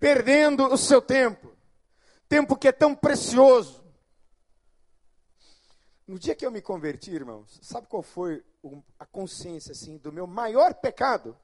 perdendo 0.00 0.66
o 0.66 0.78
seu 0.78 1.02
tempo, 1.02 1.54
tempo 2.26 2.56
que 2.56 2.68
é 2.68 2.72
tão 2.72 2.94
precioso. 2.94 3.84
No 6.06 6.18
dia 6.18 6.34
que 6.34 6.46
eu 6.46 6.50
me 6.50 6.62
converti, 6.62 7.10
irmãos, 7.10 7.60
sabe 7.60 7.86
qual 7.86 8.02
foi 8.02 8.42
a 8.98 9.04
consciência 9.04 9.72
assim 9.72 9.98
do 9.98 10.10
meu 10.10 10.26
maior 10.26 10.72
pecado? 10.72 11.38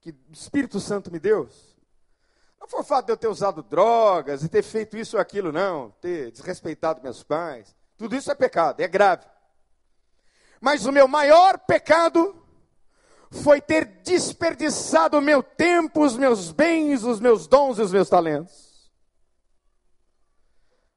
Que 0.00 0.10
o 0.10 0.32
Espírito 0.32 0.80
Santo 0.80 1.12
me 1.12 1.20
deu? 1.20 1.48
Não 2.60 2.68
foi 2.68 2.80
o 2.80 2.84
fato 2.84 3.06
de 3.06 3.12
eu 3.12 3.16
ter 3.16 3.28
usado 3.28 3.62
drogas 3.62 4.44
e 4.44 4.48
ter 4.48 4.62
feito 4.62 4.96
isso 4.96 5.16
ou 5.16 5.20
aquilo, 5.20 5.50
não, 5.50 5.90
ter 6.00 6.30
desrespeitado 6.30 7.02
meus 7.02 7.22
pais. 7.22 7.74
Tudo 7.96 8.14
isso 8.14 8.30
é 8.30 8.34
pecado, 8.34 8.80
é 8.80 8.88
grave. 8.88 9.24
Mas 10.60 10.84
o 10.84 10.92
meu 10.92 11.08
maior 11.08 11.58
pecado 11.58 12.36
foi 13.30 13.60
ter 13.60 13.84
desperdiçado 14.02 15.16
o 15.16 15.22
meu 15.22 15.42
tempo, 15.42 16.04
os 16.04 16.16
meus 16.16 16.52
bens, 16.52 17.04
os 17.04 17.18
meus 17.18 17.46
dons 17.46 17.78
e 17.78 17.82
os 17.82 17.92
meus 17.92 18.08
talentos. 18.08 18.90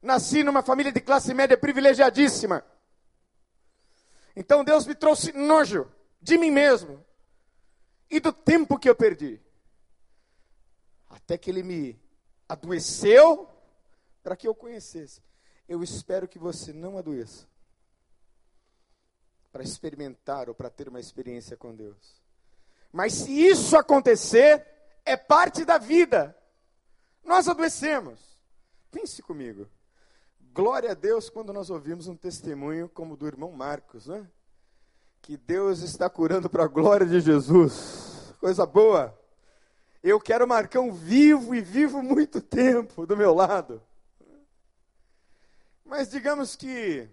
Nasci 0.01 0.43
numa 0.43 0.61
família 0.61 0.91
de 0.91 0.99
classe 0.99 1.33
média 1.33 1.57
privilegiadíssima. 1.57 2.65
Então 4.35 4.63
Deus 4.63 4.85
me 4.85 4.95
trouxe 4.95 5.31
nojo 5.31 5.89
de 6.21 6.37
mim 6.37 6.51
mesmo 6.51 7.05
e 8.09 8.19
do 8.19 8.33
tempo 8.33 8.77
que 8.77 8.89
eu 8.89 8.95
perdi. 8.95 9.39
Até 11.33 11.37
que 11.39 11.49
Ele 11.49 11.63
me 11.63 11.99
adoeceu 12.47 13.49
para 14.21 14.35
que 14.35 14.47
eu 14.47 14.53
conhecesse. 14.53 15.19
Eu 15.67 15.81
espero 15.81 16.27
que 16.27 16.37
você 16.37 16.71
não 16.71 16.95
adoeça 16.95 17.47
para 19.51 19.63
experimentar 19.63 20.47
ou 20.47 20.53
para 20.53 20.69
ter 20.69 20.87
uma 20.87 20.99
experiência 20.99 21.57
com 21.57 21.73
Deus. 21.73 22.21
Mas 22.91 23.13
se 23.13 23.31
isso 23.31 23.75
acontecer, 23.75 24.63
é 25.03 25.17
parte 25.17 25.65
da 25.65 25.79
vida. 25.79 26.37
Nós 27.23 27.47
adoecemos. 27.47 28.19
Pense 28.91 29.23
comigo. 29.23 29.67
Glória 30.53 30.91
a 30.91 30.93
Deus 30.93 31.31
quando 31.31 31.51
nós 31.51 31.71
ouvimos 31.71 32.07
um 32.07 32.15
testemunho 32.15 32.87
como 32.87 33.17
do 33.17 33.25
irmão 33.25 33.51
Marcos, 33.51 34.05
né? 34.05 34.29
Que 35.19 35.35
Deus 35.35 35.79
está 35.79 36.07
curando 36.11 36.47
para 36.47 36.65
a 36.65 36.67
glória 36.67 37.07
de 37.07 37.19
Jesus. 37.19 38.35
Coisa 38.39 38.67
boa. 38.67 39.22
Eu 40.03 40.19
quero 40.19 40.45
Marcão 40.45 40.91
vivo 40.91 41.55
e 41.55 41.61
vivo 41.61 42.03
muito 42.03 42.41
tempo 42.41 43.07
do 43.07 43.15
meu 43.15 43.33
lado. 43.33 43.81
Mas 45.85 46.09
digamos 46.09 46.57
que 46.57 47.09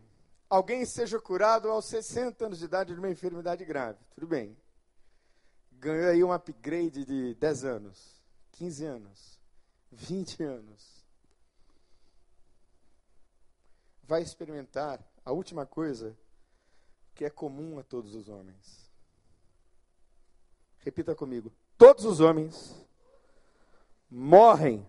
alguém 0.48 0.84
seja 0.84 1.20
curado 1.20 1.70
aos 1.70 1.84
60 1.84 2.46
anos 2.46 2.58
de 2.58 2.64
idade 2.64 2.92
de 2.92 2.98
uma 2.98 3.08
enfermidade 3.08 3.64
grave. 3.64 4.00
Tudo 4.12 4.26
bem. 4.26 4.56
Ganhou 5.70 6.10
aí 6.10 6.24
um 6.24 6.32
upgrade 6.32 7.04
de 7.04 7.34
10 7.36 7.64
anos, 7.64 8.20
15 8.52 8.84
anos, 8.84 9.40
20 9.92 10.42
anos. 10.42 11.06
Vai 14.02 14.20
experimentar 14.20 15.00
a 15.24 15.30
última 15.30 15.64
coisa 15.64 16.18
que 17.14 17.24
é 17.24 17.30
comum 17.30 17.78
a 17.78 17.84
todos 17.84 18.16
os 18.16 18.28
homens. 18.28 18.90
Repita 20.80 21.14
comigo. 21.14 21.52
Todos 21.80 22.04
os 22.04 22.20
homens 22.20 22.76
morrem. 24.10 24.86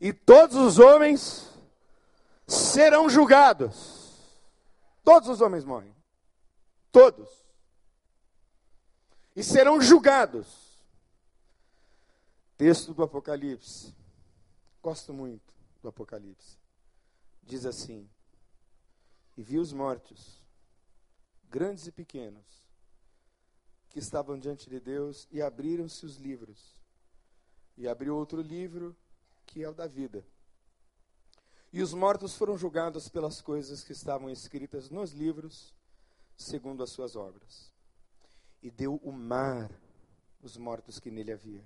E 0.00 0.10
todos 0.10 0.56
os 0.56 0.78
homens 0.78 1.50
serão 2.46 3.10
julgados. 3.10 4.40
Todos 5.04 5.28
os 5.28 5.42
homens 5.42 5.66
morrem. 5.66 5.94
Todos. 6.90 7.28
E 9.36 9.44
serão 9.44 9.82
julgados. 9.82 10.82
Texto 12.56 12.94
do 12.94 13.02
Apocalipse. 13.02 13.94
Gosto 14.82 15.12
muito 15.12 15.52
do 15.82 15.88
Apocalipse. 15.90 16.56
Diz 17.42 17.66
assim: 17.66 18.08
E 19.36 19.42
vi 19.42 19.58
os 19.58 19.74
mortos, 19.74 20.42
grandes 21.50 21.86
e 21.86 21.92
pequenos, 21.92 22.61
que 23.92 23.98
estavam 23.98 24.38
diante 24.38 24.70
de 24.70 24.80
Deus, 24.80 25.28
e 25.30 25.42
abriram-se 25.42 26.06
os 26.06 26.16
livros. 26.16 26.80
E 27.76 27.86
abriu 27.86 28.16
outro 28.16 28.40
livro, 28.40 28.96
que 29.44 29.62
é 29.62 29.68
o 29.68 29.74
da 29.74 29.86
vida. 29.86 30.26
E 31.70 31.82
os 31.82 31.92
mortos 31.92 32.34
foram 32.34 32.56
julgados 32.56 33.10
pelas 33.10 33.42
coisas 33.42 33.84
que 33.84 33.92
estavam 33.92 34.30
escritas 34.30 34.88
nos 34.88 35.12
livros, 35.12 35.74
segundo 36.38 36.82
as 36.82 36.90
suas 36.90 37.16
obras. 37.16 37.70
E 38.62 38.70
deu 38.70 38.96
o 38.96 39.12
mar 39.12 39.70
os 40.42 40.56
mortos 40.56 40.98
que 40.98 41.10
nele 41.10 41.32
havia. 41.32 41.64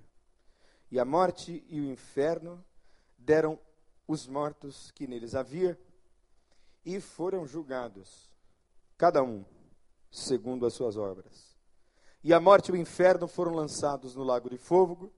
E 0.91 0.99
a 0.99 1.05
morte 1.05 1.65
e 1.69 1.79
o 1.79 1.85
inferno 1.89 2.63
deram 3.17 3.57
os 4.05 4.27
mortos 4.27 4.91
que 4.91 5.07
neles 5.07 5.33
havia, 5.33 5.79
e 6.85 6.99
foram 6.99 7.47
julgados, 7.47 8.29
cada 8.97 9.23
um, 9.23 9.45
segundo 10.11 10.65
as 10.65 10.73
suas 10.73 10.95
obras. 10.97 11.56
E 12.23 12.33
a 12.33 12.39
morte 12.39 12.69
e 12.69 12.71
o 12.71 12.77
inferno 12.77 13.27
foram 13.27 13.53
lançados 13.53 14.15
no 14.15 14.23
lago 14.23 14.49
de 14.49 14.57
fogo. 14.57 15.11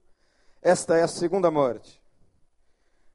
Esta 0.62 0.96
é 0.96 1.02
a 1.02 1.08
segunda 1.08 1.50
morte 1.50 2.00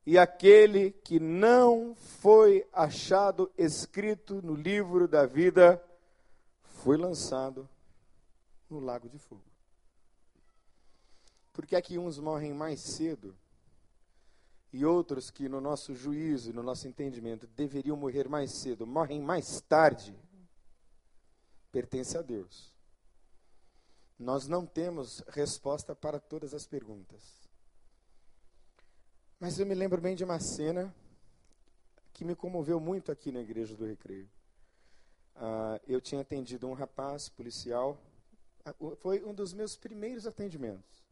e 0.05 0.19
aquele 0.19 0.91
que 0.91 1.19
não 1.19 1.95
foi 1.95 2.67
achado 2.71 3.51
escrito 3.57 4.41
no 4.41 4.53
livro 4.53 5.07
da 5.07 5.25
vida 5.25 5.83
foi 6.61 6.95
lançado 6.95 7.67
no 8.69 8.79
lago 8.79 9.09
de 9.09 9.17
fogo. 9.17 9.41
Porque 11.51 11.75
aqui 11.75 11.97
uns 11.97 12.19
morrem 12.19 12.53
mais 12.53 12.81
cedo 12.81 13.35
e 14.71 14.85
outros 14.85 15.31
que 15.31 15.49
no 15.49 15.59
nosso 15.59 15.95
juízo, 15.95 16.53
no 16.53 16.61
nosso 16.61 16.87
entendimento, 16.87 17.47
deveriam 17.47 17.97
morrer 17.97 18.27
mais 18.27 18.51
cedo, 18.51 18.85
morrem 18.85 19.21
mais 19.21 19.61
tarde, 19.61 20.15
pertence 21.71 22.15
a 22.15 22.21
Deus. 22.21 22.74
Nós 24.17 24.47
não 24.47 24.65
temos 24.65 25.19
resposta 25.27 25.93
para 25.93 26.19
todas 26.19 26.53
as 26.53 26.65
perguntas. 26.65 27.21
Mas 29.39 29.59
eu 29.59 29.65
me 29.65 29.75
lembro 29.75 29.99
bem 30.01 30.15
de 30.15 30.23
uma 30.23 30.39
cena 30.39 30.93
que 32.13 32.23
me 32.23 32.35
comoveu 32.35 32.79
muito 32.79 33.11
aqui 33.11 33.31
na 33.31 33.41
igreja 33.41 33.75
do 33.75 33.85
Recreio. 33.85 34.29
Uh, 35.35 35.81
eu 35.85 35.99
tinha 35.99 36.21
atendido 36.21 36.65
um 36.65 36.73
rapaz 36.73 37.27
policial, 37.27 38.01
uh, 38.79 38.95
foi 38.95 39.21
um 39.25 39.33
dos 39.33 39.53
meus 39.53 39.75
primeiros 39.75 40.25
atendimentos. 40.25 41.03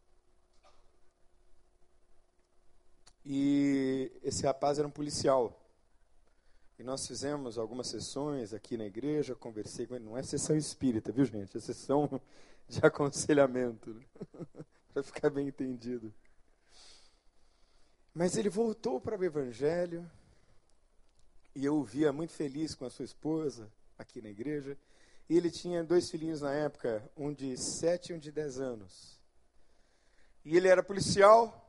E 3.25 4.11
esse 4.23 4.45
rapaz 4.45 4.79
era 4.79 4.87
um 4.87 4.91
policial. 4.91 5.59
E 6.79 6.83
nós 6.83 7.05
fizemos 7.05 7.57
algumas 7.57 7.87
sessões 7.87 8.53
aqui 8.53 8.77
na 8.77 8.85
igreja, 8.85 9.35
conversei 9.35 9.85
com 9.85 9.95
ele. 9.95 10.05
Não 10.05 10.17
é 10.17 10.23
sessão 10.23 10.55
espírita, 10.55 11.11
viu, 11.11 11.25
gente? 11.25 11.57
É 11.57 11.59
sessão 11.59 12.21
de 12.67 12.79
aconselhamento. 12.85 13.93
Né? 13.93 14.05
Para 14.93 15.03
ficar 15.03 15.29
bem 15.29 15.47
entendido. 15.47 16.13
Mas 18.13 18.37
ele 18.37 18.49
voltou 18.49 19.01
para 19.01 19.17
o 19.17 19.23
Evangelho, 19.23 20.07
e 21.55 21.65
eu 21.65 21.77
o 21.77 21.83
via 21.83 22.13
muito 22.13 22.31
feliz 22.31 22.75
com 22.75 22.85
a 22.85 22.89
sua 22.89 23.05
esposa 23.05 23.71
aqui 23.97 24.21
na 24.21 24.29
igreja. 24.29 24.77
E 25.27 25.35
ele 25.35 25.49
tinha 25.49 25.83
dois 25.83 26.11
filhinhos 26.11 26.41
na 26.41 26.53
época, 26.53 27.09
um 27.17 27.33
de 27.33 27.57
sete 27.57 28.11
e 28.11 28.15
um 28.15 28.19
de 28.19 28.31
dez 28.31 28.59
anos. 28.59 29.19
E 30.45 30.55
ele 30.55 30.67
era 30.67 30.83
policial 30.83 31.59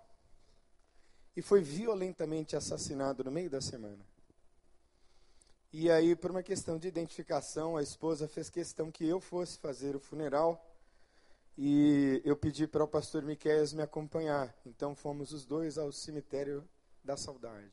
e 1.36 1.42
foi 1.42 1.62
violentamente 1.62 2.56
assassinado 2.56 3.24
no 3.24 3.30
meio 3.30 3.48
da 3.48 3.60
semana. 3.60 4.04
E 5.72 5.90
aí, 5.90 6.14
por 6.14 6.30
uma 6.30 6.42
questão 6.42 6.78
de 6.78 6.86
identificação, 6.86 7.76
a 7.76 7.82
esposa 7.82 8.28
fez 8.28 8.48
questão 8.48 8.90
que 8.90 9.06
eu 9.06 9.20
fosse 9.20 9.58
fazer 9.58 9.96
o 9.96 10.00
funeral 10.00 10.64
e 11.56 12.20
eu 12.24 12.36
pedi 12.36 12.66
para 12.66 12.82
o 12.82 12.88
pastor 12.88 13.22
Miquel 13.22 13.64
me 13.74 13.82
acompanhar. 13.82 14.54
Então 14.66 14.94
fomos 14.94 15.32
os 15.32 15.44
dois 15.44 15.78
ao 15.78 15.92
cemitério 15.92 16.68
da 17.02 17.16
saudade. 17.16 17.72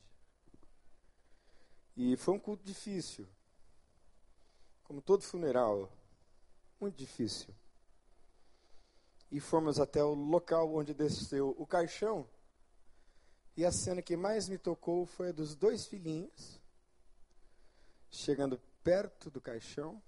E 1.96 2.16
foi 2.16 2.34
um 2.34 2.38
culto 2.38 2.64
difícil. 2.64 3.26
Como 4.84 5.02
todo 5.02 5.22
funeral, 5.22 5.90
muito 6.80 6.96
difícil. 6.96 7.54
E 9.30 9.40
fomos 9.40 9.80
até 9.80 10.02
o 10.02 10.14
local 10.14 10.74
onde 10.74 10.94
desceu 10.94 11.54
o 11.58 11.66
caixão. 11.66 12.28
E 13.56 13.64
a 13.64 13.72
cena 13.72 14.00
que 14.00 14.16
mais 14.16 14.48
me 14.48 14.58
tocou 14.58 15.06
foi 15.06 15.30
a 15.30 15.32
dos 15.32 15.54
dois 15.54 15.86
filhinhos 15.86 16.60
chegando 18.10 18.60
perto 18.84 19.30
do 19.30 19.40
caixão 19.40 20.00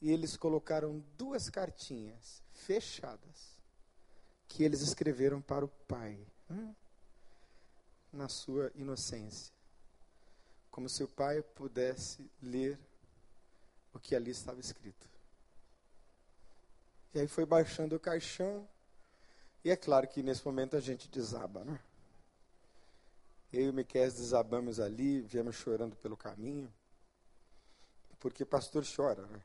e 0.00 0.10
eles 0.10 0.36
colocaram 0.36 1.04
duas 1.16 1.50
cartinhas 1.50 2.42
fechadas 2.52 3.58
que 4.48 4.64
eles 4.64 4.80
escreveram 4.80 5.40
para 5.40 5.64
o 5.64 5.68
pai, 5.68 6.18
hum, 6.50 6.74
na 8.12 8.28
sua 8.28 8.72
inocência, 8.74 9.52
como 10.70 10.88
se 10.88 11.04
o 11.04 11.08
pai 11.08 11.42
pudesse 11.42 12.28
ler 12.42 12.78
o 13.92 13.98
que 13.98 14.16
ali 14.16 14.30
estava 14.30 14.58
escrito. 14.58 15.08
E 17.14 17.20
aí 17.20 17.28
foi 17.28 17.44
baixando 17.44 17.94
o 17.94 18.00
caixão, 18.00 18.68
e 19.64 19.70
é 19.70 19.76
claro 19.76 20.08
que 20.08 20.22
nesse 20.22 20.44
momento 20.44 20.76
a 20.76 20.80
gente 20.80 21.08
desaba, 21.08 21.64
né? 21.64 21.78
Eu 23.52 23.62
e 23.62 23.68
o 23.70 23.72
Miquel 23.72 24.10
desabamos 24.10 24.80
ali, 24.80 25.20
viemos 25.20 25.56
chorando 25.56 25.96
pelo 25.96 26.16
caminho, 26.16 26.72
porque 28.18 28.44
pastor 28.44 28.84
chora, 28.84 29.26
né? 29.26 29.42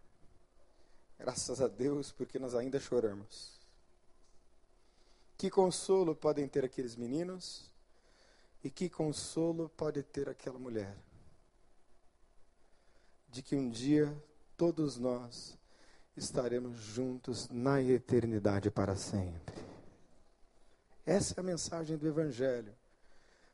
Graças 1.17 1.61
a 1.61 1.67
Deus, 1.67 2.11
porque 2.11 2.37
nós 2.37 2.53
ainda 2.53 2.79
choramos. 2.79 3.59
Que 5.37 5.49
consolo 5.49 6.15
podem 6.15 6.47
ter 6.47 6.63
aqueles 6.63 6.95
meninos 6.95 7.69
e 8.63 8.69
que 8.69 8.89
consolo 8.89 9.69
pode 9.69 10.01
ter 10.03 10.29
aquela 10.29 10.57
mulher? 10.57 10.95
De 13.29 13.41
que 13.41 13.55
um 13.55 13.69
dia 13.69 14.15
todos 14.57 14.97
nós 14.97 15.57
estaremos 16.15 16.77
juntos 16.79 17.49
na 17.49 17.81
eternidade 17.81 18.71
para 18.71 18.95
sempre. 18.95 19.55
Essa 21.05 21.35
é 21.37 21.39
a 21.41 21.43
mensagem 21.43 21.97
do 21.97 22.07
Evangelho. 22.07 22.73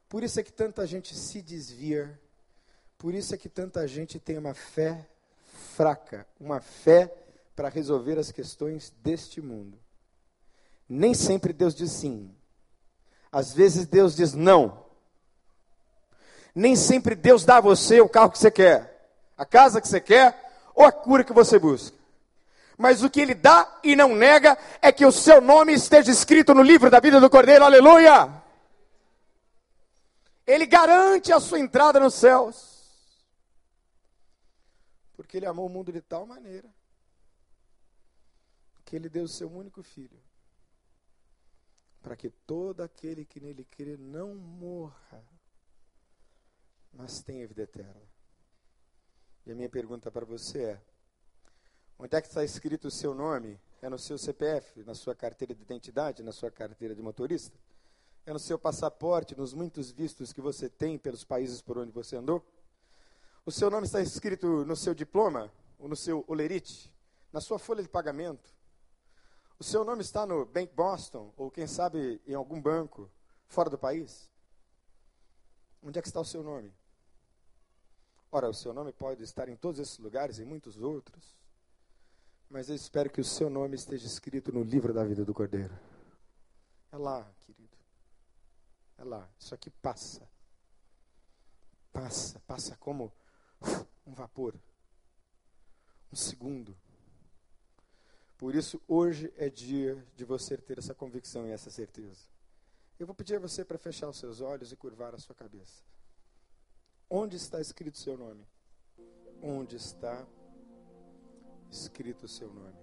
Por 0.07 0.23
isso 0.23 0.39
é 0.39 0.43
que 0.43 0.51
tanta 0.51 0.85
gente 0.85 1.15
se 1.15 1.41
desvia, 1.41 2.19
por 2.97 3.13
isso 3.13 3.33
é 3.33 3.37
que 3.37 3.49
tanta 3.49 3.87
gente 3.87 4.19
tem 4.19 4.37
uma 4.37 4.53
fé 4.53 5.07
fraca, 5.75 6.27
uma 6.39 6.61
fé 6.61 7.20
para 7.55 7.69
resolver 7.69 8.17
as 8.17 8.31
questões 8.31 8.93
deste 9.03 9.41
mundo. 9.41 9.77
Nem 10.87 11.13
sempre 11.13 11.53
Deus 11.53 11.75
diz 11.75 11.91
sim. 11.91 12.33
Às 13.31 13.53
vezes 13.53 13.85
Deus 13.85 14.15
diz 14.15 14.33
não. 14.33 14.85
Nem 16.53 16.75
sempre 16.75 17.15
Deus 17.15 17.45
dá 17.45 17.57
a 17.57 17.61
você 17.61 18.01
o 18.01 18.09
carro 18.09 18.31
que 18.31 18.39
você 18.39 18.51
quer, 18.51 19.09
a 19.37 19.45
casa 19.45 19.79
que 19.79 19.87
você 19.87 20.01
quer 20.01 20.51
ou 20.75 20.83
a 20.83 20.91
cura 20.91 21.23
que 21.23 21.31
você 21.31 21.57
busca. 21.57 21.97
Mas 22.77 23.03
o 23.03 23.09
que 23.09 23.21
ele 23.21 23.33
dá 23.33 23.79
e 23.83 23.95
não 23.95 24.15
nega 24.15 24.57
é 24.81 24.91
que 24.91 25.05
o 25.05 25.11
seu 25.11 25.39
nome 25.39 25.73
esteja 25.73 26.11
escrito 26.11 26.53
no 26.53 26.63
livro 26.63 26.89
da 26.89 26.99
vida 26.99 27.21
do 27.21 27.29
Cordeiro, 27.29 27.63
aleluia! 27.63 28.41
Ele 30.45 30.65
garante 30.65 31.31
a 31.31 31.39
sua 31.39 31.59
entrada 31.59 31.99
nos 31.99 32.15
céus. 32.15 32.81
Porque 35.13 35.37
ele 35.37 35.45
amou 35.45 35.67
o 35.67 35.69
mundo 35.69 35.91
de 35.91 36.01
tal 36.01 36.25
maneira 36.25 36.67
que 38.91 38.97
ele 38.97 39.07
deu 39.07 39.23
o 39.23 39.27
seu 39.29 39.49
único 39.49 39.81
filho 39.81 40.21
para 42.01 42.13
que 42.13 42.29
todo 42.29 42.81
aquele 42.81 43.23
que 43.23 43.39
nele 43.39 43.63
crê 43.63 43.95
não 43.95 44.35
morra, 44.35 45.23
mas 46.91 47.21
tenha 47.21 47.47
vida 47.47 47.61
eterna. 47.61 48.01
E 49.45 49.51
a 49.53 49.55
minha 49.55 49.69
pergunta 49.69 50.11
para 50.11 50.25
você 50.25 50.63
é: 50.63 50.81
onde 51.97 52.17
é 52.17 52.21
que 52.21 52.27
está 52.27 52.43
escrito 52.43 52.89
o 52.89 52.91
seu 52.91 53.13
nome? 53.13 53.57
É 53.81 53.87
no 53.87 53.97
seu 53.97 54.17
CPF, 54.17 54.83
na 54.83 54.93
sua 54.93 55.15
carteira 55.15 55.55
de 55.55 55.61
identidade, 55.61 56.21
na 56.21 56.33
sua 56.33 56.51
carteira 56.51 56.93
de 56.93 57.01
motorista? 57.01 57.57
É 58.25 58.33
no 58.33 58.39
seu 58.39 58.59
passaporte, 58.59 59.37
nos 59.37 59.53
muitos 59.53 59.89
vistos 59.89 60.33
que 60.33 60.41
você 60.41 60.67
tem 60.67 60.97
pelos 60.97 61.23
países 61.23 61.61
por 61.61 61.77
onde 61.77 61.93
você 61.93 62.17
andou? 62.17 62.45
O 63.45 63.53
seu 63.53 63.69
nome 63.69 63.85
está 63.85 64.01
escrito 64.01 64.65
no 64.65 64.75
seu 64.75 64.93
diploma, 64.93 65.49
ou 65.79 65.87
no 65.87 65.95
seu 65.95 66.25
olerite, 66.27 66.93
na 67.31 67.39
sua 67.39 67.57
folha 67.57 67.81
de 67.81 67.87
pagamento? 67.87 68.59
O 69.61 69.63
seu 69.63 69.85
nome 69.85 70.01
está 70.01 70.25
no 70.25 70.43
Bank 70.43 70.73
Boston, 70.73 71.31
ou 71.37 71.51
quem 71.51 71.67
sabe 71.67 72.19
em 72.25 72.33
algum 72.33 72.59
banco 72.59 73.07
fora 73.45 73.69
do 73.69 73.77
país? 73.77 74.27
Onde 75.83 75.99
é 75.99 76.01
que 76.01 76.07
está 76.07 76.19
o 76.19 76.25
seu 76.25 76.41
nome? 76.41 76.73
Ora, 78.31 78.49
o 78.49 78.55
seu 78.55 78.73
nome 78.73 78.91
pode 78.91 79.21
estar 79.21 79.47
em 79.47 79.55
todos 79.55 79.79
esses 79.79 79.99
lugares 79.99 80.39
e 80.39 80.45
muitos 80.45 80.81
outros, 80.81 81.37
mas 82.49 82.69
eu 82.69 82.75
espero 82.75 83.11
que 83.11 83.21
o 83.21 83.23
seu 83.23 83.51
nome 83.51 83.75
esteja 83.75 84.07
escrito 84.07 84.51
no 84.51 84.63
livro 84.63 84.95
da 84.95 85.05
vida 85.05 85.23
do 85.23 85.31
Cordeiro. 85.31 85.77
É 86.91 86.97
lá, 86.97 87.31
querido. 87.41 87.77
É 88.97 89.03
lá. 89.03 89.29
Isso 89.37 89.53
aqui 89.53 89.69
passa. 89.69 90.27
Passa, 91.93 92.39
passa 92.47 92.75
como 92.77 93.13
um 94.07 94.13
vapor. 94.15 94.55
Um 96.11 96.15
segundo. 96.15 96.75
Por 98.41 98.55
isso, 98.55 98.81
hoje 98.87 99.31
é 99.37 99.51
dia 99.51 100.03
de 100.15 100.25
você 100.25 100.57
ter 100.57 100.79
essa 100.79 100.95
convicção 100.95 101.45
e 101.45 101.51
essa 101.51 101.69
certeza. 101.69 102.25
Eu 102.97 103.05
vou 103.05 103.13
pedir 103.13 103.35
a 103.35 103.39
você 103.39 103.63
para 103.63 103.77
fechar 103.77 104.09
os 104.09 104.17
seus 104.17 104.41
olhos 104.41 104.71
e 104.71 104.75
curvar 104.75 105.13
a 105.13 105.19
sua 105.19 105.35
cabeça. 105.35 105.83
Onde 107.07 107.35
está 107.35 107.61
escrito 107.61 107.93
o 107.93 107.99
seu 107.99 108.17
nome? 108.17 108.43
Onde 109.43 109.75
está 109.75 110.25
escrito 111.69 112.23
o 112.23 112.27
seu 112.27 112.51
nome? 112.51 112.73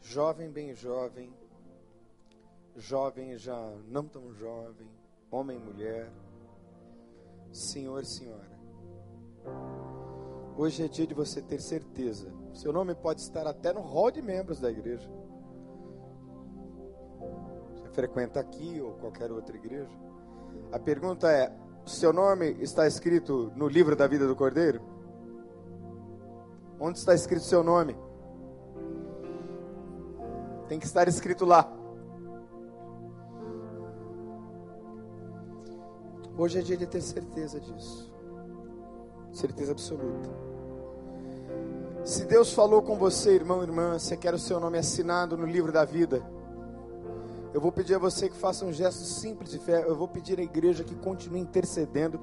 Jovem, 0.00 0.52
bem 0.52 0.72
jovem, 0.72 1.34
jovem 2.76 3.36
já 3.36 3.58
não 3.88 4.06
tão 4.06 4.32
jovem, 4.32 4.88
homem, 5.32 5.58
mulher, 5.58 6.12
senhor, 7.52 8.06
senhora. 8.06 8.56
Hoje 10.62 10.84
é 10.84 10.86
dia 10.86 11.08
de 11.08 11.12
você 11.12 11.42
ter 11.42 11.60
certeza. 11.60 12.32
Seu 12.54 12.72
nome 12.72 12.94
pode 12.94 13.20
estar 13.20 13.48
até 13.48 13.72
no 13.72 13.80
hall 13.80 14.12
de 14.12 14.22
membros 14.22 14.60
da 14.60 14.70
igreja. 14.70 15.10
Você 17.74 17.88
frequenta 17.88 18.38
aqui 18.38 18.80
ou 18.80 18.92
qualquer 18.92 19.32
outra 19.32 19.56
igreja. 19.56 19.90
A 20.70 20.78
pergunta 20.78 21.28
é: 21.32 21.52
seu 21.84 22.12
nome 22.12 22.52
está 22.60 22.86
escrito 22.86 23.50
no 23.56 23.66
livro 23.66 23.96
da 23.96 24.06
vida 24.06 24.24
do 24.24 24.36
Cordeiro? 24.36 24.80
Onde 26.78 26.96
está 26.96 27.12
escrito 27.12 27.42
seu 27.42 27.64
nome? 27.64 27.96
Tem 30.68 30.78
que 30.78 30.86
estar 30.86 31.08
escrito 31.08 31.44
lá. 31.44 31.68
Hoje 36.38 36.60
é 36.60 36.62
dia 36.62 36.76
de 36.76 36.86
ter 36.86 37.00
certeza 37.00 37.58
disso. 37.58 38.14
Certeza 39.32 39.72
absoluta. 39.72 40.51
Se 42.04 42.24
Deus 42.24 42.52
falou 42.52 42.82
com 42.82 42.96
você, 42.96 43.34
irmão, 43.34 43.62
irmã, 43.62 43.98
você 43.98 44.16
quer 44.16 44.34
o 44.34 44.38
seu 44.38 44.58
nome 44.58 44.78
assinado 44.78 45.36
no 45.36 45.46
livro 45.46 45.72
da 45.72 45.84
vida 45.84 46.22
eu 47.54 47.60
vou 47.60 47.70
pedir 47.70 47.94
a 47.94 47.98
você 47.98 48.30
que 48.30 48.36
faça 48.36 48.64
um 48.64 48.72
gesto 48.72 49.02
simples 49.02 49.50
de 49.50 49.58
fé. 49.58 49.84
Eu 49.86 49.94
vou 49.94 50.08
pedir 50.08 50.38
à 50.40 50.42
igreja 50.42 50.82
que 50.82 50.94
continue 50.94 51.40
intercedendo 51.40 52.18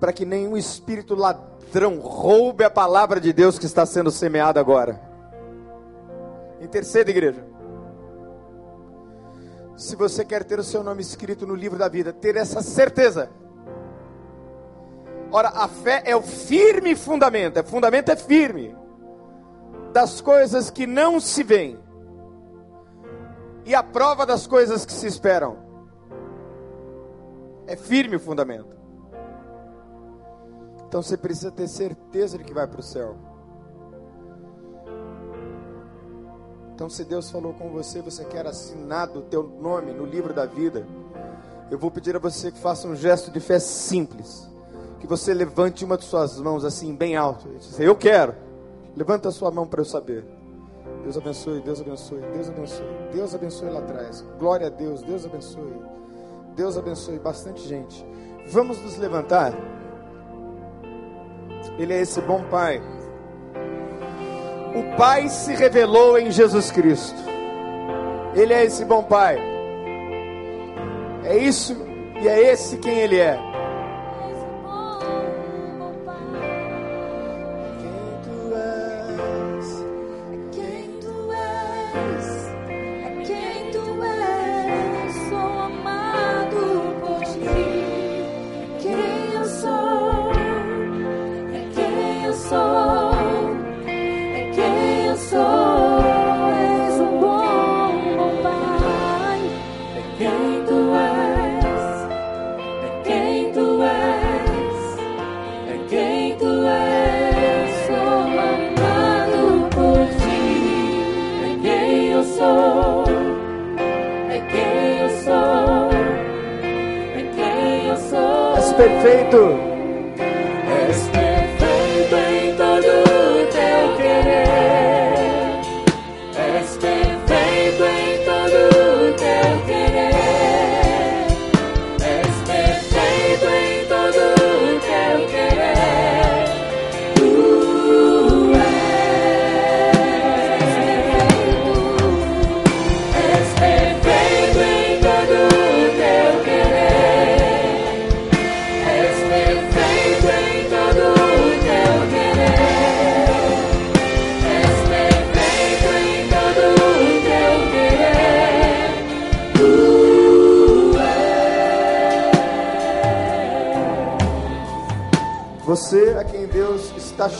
para 0.00 0.12
que 0.12 0.24
nenhum 0.24 0.56
espírito 0.56 1.14
ladrão 1.14 2.00
roube 2.00 2.64
a 2.64 2.70
palavra 2.70 3.20
de 3.20 3.32
Deus 3.32 3.58
que 3.58 3.66
está 3.66 3.84
sendo 3.84 4.10
semeada 4.10 4.58
agora. 4.58 5.00
Interceda, 6.60 7.10
igreja. 7.10 7.44
Se 9.76 9.94
você 9.94 10.24
quer 10.24 10.42
ter 10.42 10.58
o 10.58 10.64
seu 10.64 10.82
nome 10.82 11.02
escrito 11.02 11.46
no 11.46 11.54
livro 11.54 11.78
da 11.78 11.88
vida, 11.88 12.12
ter 12.12 12.36
essa 12.36 12.62
certeza. 12.62 13.30
Ora, 15.30 15.48
a 15.48 15.68
fé 15.68 16.02
é 16.06 16.16
o 16.16 16.22
firme 16.22 16.94
fundamento, 16.94 17.58
é 17.58 17.62
fundamento 17.62 18.10
é 18.10 18.16
firme 18.16 18.74
das 19.92 20.20
coisas 20.20 20.70
que 20.70 20.86
não 20.86 21.20
se 21.20 21.42
veem 21.42 21.78
e 23.64 23.74
a 23.74 23.82
prova 23.82 24.26
das 24.26 24.46
coisas 24.46 24.84
que 24.84 24.92
se 24.92 25.06
esperam. 25.06 25.56
É 27.66 27.76
firme 27.76 28.16
o 28.16 28.20
fundamento. 28.20 28.76
Então 30.86 31.02
você 31.02 31.16
precisa 31.16 31.50
ter 31.50 31.68
certeza 31.68 32.36
de 32.36 32.44
que 32.44 32.52
vai 32.52 32.66
para 32.66 32.80
o 32.80 32.82
céu. 32.82 33.16
Então, 36.74 36.90
se 36.90 37.04
Deus 37.04 37.30
falou 37.30 37.52
com 37.54 37.70
você, 37.70 38.02
você 38.02 38.24
quer 38.24 38.46
assinado 38.46 39.20
o 39.20 39.22
teu 39.22 39.44
nome 39.44 39.92
no 39.92 40.04
livro 40.04 40.34
da 40.34 40.44
vida, 40.46 40.84
eu 41.70 41.78
vou 41.78 41.90
pedir 41.90 42.16
a 42.16 42.18
você 42.18 42.50
que 42.50 42.58
faça 42.58 42.88
um 42.88 42.96
gesto 42.96 43.30
de 43.30 43.38
fé 43.38 43.58
simples. 43.58 44.50
Que 44.98 45.06
você 45.06 45.32
levante 45.32 45.84
uma 45.84 45.96
de 45.96 46.04
suas 46.04 46.38
mãos 46.38 46.64
assim, 46.64 46.94
bem 46.94 47.14
alto. 47.14 47.48
E 47.54 47.58
diz, 47.58 47.78
eu 47.78 47.94
quero. 47.94 48.34
Levanta 48.96 49.28
a 49.28 49.32
sua 49.32 49.50
mão 49.50 49.66
para 49.66 49.80
eu 49.80 49.84
saber. 49.84 50.24
Deus 51.02 51.16
abençoe, 51.16 51.60
Deus 51.60 51.80
abençoe, 51.80 52.20
Deus 52.32 52.48
abençoe. 52.48 52.86
Deus 53.12 53.34
abençoe 53.34 53.70
lá 53.70 53.80
atrás. 53.80 54.24
Glória 54.38 54.66
a 54.66 54.70
Deus, 54.70 55.02
Deus 55.02 55.24
abençoe. 55.24 55.80
Deus 56.54 56.76
abençoe 56.76 57.18
bastante 57.18 57.66
gente. 57.66 58.06
Vamos 58.48 58.80
nos 58.82 58.96
levantar. 58.98 59.52
Ele 61.78 61.92
é 61.92 62.00
esse 62.00 62.20
bom 62.20 62.42
Pai. 62.50 62.80
O 64.74 64.96
Pai 64.96 65.28
se 65.28 65.54
revelou 65.54 66.18
em 66.18 66.30
Jesus 66.30 66.70
Cristo. 66.70 67.18
Ele 68.34 68.52
é 68.52 68.64
esse 68.64 68.84
bom 68.84 69.02
Pai. 69.02 69.38
É 71.24 71.36
isso 71.36 71.76
e 72.20 72.28
é 72.28 72.52
esse 72.52 72.76
quem 72.78 72.98
Ele 72.98 73.18
é. 73.18 73.51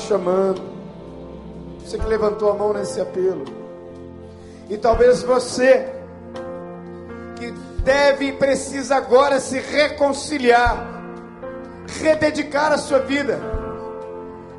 Chamando. 0.07 0.63
Você 1.85 1.99
que 1.99 2.07
levantou 2.07 2.51
a 2.51 2.55
mão 2.55 2.73
nesse 2.73 3.01
apelo. 3.01 3.45
E 4.69 4.77
talvez 4.77 5.23
você 5.23 5.89
que 7.37 7.51
deve 7.83 8.27
e 8.27 8.33
precisa 8.33 8.97
agora 8.97 9.41
se 9.41 9.59
reconciliar, 9.59 11.03
rededicar 12.01 12.73
a 12.73 12.79
sua 12.79 13.01
vida, 13.01 13.39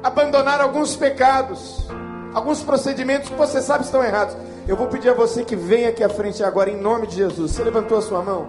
abandonar 0.04 0.60
alguns 0.60 0.96
pecados, 0.96 1.88
alguns 2.34 2.62
procedimentos 2.62 3.30
que 3.30 3.36
você 3.36 3.62
sabe 3.62 3.86
estão 3.86 4.04
errados. 4.04 4.36
Eu 4.68 4.76
vou 4.76 4.88
pedir 4.88 5.10
a 5.10 5.14
você 5.14 5.44
que 5.44 5.56
venha 5.56 5.90
aqui 5.90 6.04
à 6.04 6.10
frente 6.10 6.44
agora 6.44 6.70
em 6.70 6.78
nome 6.78 7.08
de 7.08 7.16
Jesus. 7.16 7.52
Você 7.52 7.64
levantou 7.64 7.98
a 7.98 8.02
sua 8.02 8.22
mão? 8.22 8.48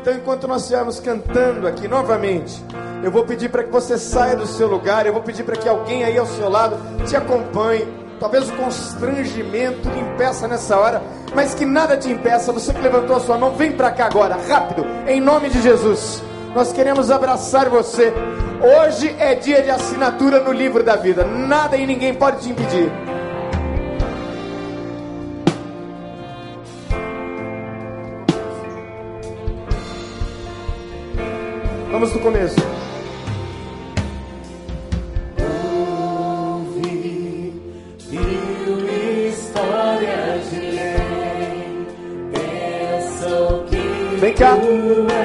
Então, 0.00 0.12
enquanto 0.14 0.46
nós 0.46 0.62
estivermos 0.62 1.00
cantando 1.00 1.66
aqui 1.66 1.88
novamente, 1.88 2.62
eu 3.02 3.10
vou 3.10 3.24
pedir 3.24 3.48
para 3.48 3.64
que 3.64 3.70
você 3.70 3.96
saia 3.96 4.36
do 4.36 4.46
seu 4.46 4.68
lugar, 4.68 5.06
eu 5.06 5.12
vou 5.12 5.22
pedir 5.22 5.42
para 5.42 5.56
que 5.56 5.68
alguém 5.68 6.04
aí 6.04 6.18
ao 6.18 6.26
seu 6.26 6.48
lado 6.48 6.76
te 7.06 7.16
acompanhe. 7.16 7.86
Talvez 8.18 8.50
o 8.50 8.52
constrangimento 8.52 9.88
lhe 9.88 10.00
impeça 10.00 10.46
nessa 10.46 10.78
hora, 10.78 11.02
mas 11.34 11.54
que 11.54 11.64
nada 11.64 11.96
te 11.96 12.10
impeça. 12.10 12.52
Você 12.52 12.74
que 12.74 12.80
levantou 12.80 13.16
a 13.16 13.20
sua 13.20 13.38
mão, 13.38 13.52
vem 13.52 13.72
para 13.72 13.90
cá 13.90 14.06
agora, 14.06 14.36
rápido, 14.46 14.84
em 15.06 15.20
nome 15.20 15.48
de 15.48 15.62
Jesus. 15.62 16.22
Nós 16.54 16.72
queremos 16.72 17.10
abraçar 17.10 17.70
você. 17.70 18.12
Hoje 18.60 19.14
é 19.18 19.34
dia 19.34 19.62
de 19.62 19.70
assinatura 19.70 20.40
no 20.40 20.52
livro 20.52 20.84
da 20.84 20.96
vida. 20.96 21.24
Nada 21.24 21.78
e 21.78 21.86
ninguém 21.86 22.14
pode 22.14 22.40
te 22.40 22.50
impedir. 22.50 22.92
Vamos 31.90 32.12
do 32.12 32.18
começo. 32.20 32.69
Que 44.40 45.19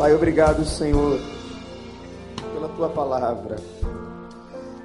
Pai, 0.00 0.14
obrigado, 0.14 0.64
Senhor, 0.64 1.20
pela 2.54 2.68
tua 2.68 2.88
palavra. 2.88 3.56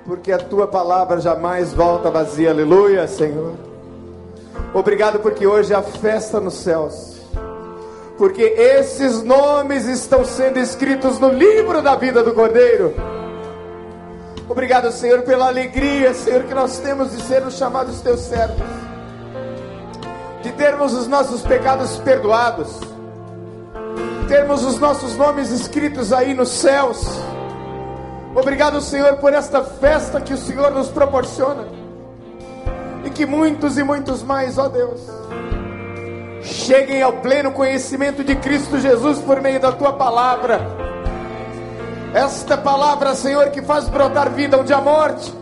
Porque 0.05 0.29
a 0.29 0.37
tua 0.37 0.67
palavra 0.67 1.21
jamais 1.21 1.73
volta 1.73 2.11
vazia. 2.11 2.49
Aleluia, 2.49 3.07
Senhor. 3.07 3.53
Obrigado 4.73 5.19
porque 5.19 5.47
hoje 5.47 5.73
há 5.73 5.81
festa 5.81 6.41
nos 6.41 6.55
céus. 6.55 7.21
Porque 8.17 8.41
esses 8.43 9.23
nomes 9.23 9.85
estão 9.85 10.25
sendo 10.25 10.59
escritos 10.59 11.17
no 11.17 11.29
livro 11.29 11.81
da 11.81 11.95
vida 11.95 12.21
do 12.21 12.33
Cordeiro. 12.33 12.93
Obrigado, 14.49 14.91
Senhor, 14.91 15.21
pela 15.21 15.47
alegria, 15.47 16.13
Senhor, 16.13 16.43
que 16.43 16.53
nós 16.53 16.79
temos 16.79 17.13
de 17.13 17.21
sermos 17.21 17.53
chamados 17.53 18.01
teus 18.01 18.19
servos. 18.19 18.67
De 20.43 20.51
termos 20.51 20.91
os 20.91 21.07
nossos 21.07 21.41
pecados 21.41 21.95
perdoados 21.99 22.94
termos 24.27 24.63
os 24.63 24.79
nossos 24.79 25.15
nomes 25.15 25.51
escritos 25.51 26.11
aí 26.11 26.33
nos 26.33 26.49
céus. 26.49 27.05
Obrigado, 28.35 28.81
Senhor, 28.81 29.15
por 29.17 29.33
esta 29.33 29.63
festa 29.63 30.19
que 30.19 30.33
o 30.33 30.37
Senhor 30.37 30.71
nos 30.71 30.89
proporciona. 30.89 31.65
E 33.03 33.09
que 33.09 33.25
muitos 33.25 33.77
e 33.77 33.83
muitos 33.83 34.23
mais, 34.23 34.57
ó 34.57 34.67
Deus, 34.67 34.99
cheguem 36.41 37.01
ao 37.01 37.13
pleno 37.13 37.51
conhecimento 37.51 38.23
de 38.23 38.35
Cristo 38.35 38.79
Jesus 38.79 39.19
por 39.19 39.41
meio 39.41 39.59
da 39.59 39.71
tua 39.71 39.93
palavra. 39.93 40.59
Esta 42.13 42.57
palavra, 42.57 43.13
Senhor, 43.15 43.49
que 43.49 43.61
faz 43.61 43.87
brotar 43.89 44.29
vida 44.31 44.57
onde 44.57 44.73
há 44.73 44.81
morte, 44.81 45.33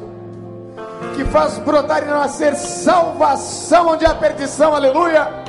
que 1.16 1.24
faz 1.26 1.58
brotar 1.60 2.04
e 2.04 2.08
nascer 2.08 2.56
salvação 2.56 3.90
onde 3.90 4.06
há 4.06 4.14
perdição, 4.14 4.74
aleluia. 4.74 5.43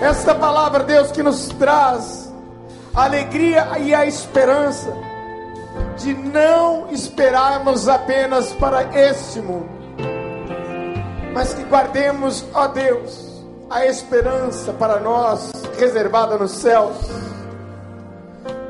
Esta 0.00 0.34
palavra, 0.34 0.84
Deus, 0.84 1.10
que 1.10 1.22
nos 1.22 1.48
traz 1.48 2.32
a 2.94 3.04
alegria 3.04 3.78
e 3.78 3.94
a 3.94 4.06
esperança 4.06 4.92
de 5.96 6.14
não 6.14 6.90
esperarmos 6.90 7.88
apenas 7.88 8.52
para 8.52 8.82
este 8.98 9.40
mundo, 9.40 9.68
mas 11.32 11.54
que 11.54 11.64
guardemos, 11.64 12.44
ó 12.54 12.68
Deus, 12.68 13.42
a 13.70 13.86
esperança 13.86 14.72
para 14.72 15.00
nós 15.00 15.50
reservada 15.78 16.36
nos 16.36 16.52
céus. 16.52 16.96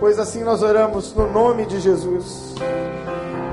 Pois 0.00 0.18
assim 0.18 0.42
nós 0.42 0.62
oramos 0.62 1.14
no 1.14 1.30
nome 1.30 1.66
de 1.66 1.80
Jesus. 1.80 2.54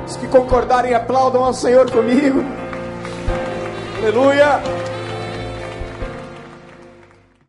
Os 0.07 0.17
que 0.17 0.27
concordarem, 0.27 0.93
aplaudam 0.93 1.43
ao 1.43 1.53
Senhor 1.53 1.89
comigo. 1.89 2.43
Aleluia. 3.97 4.90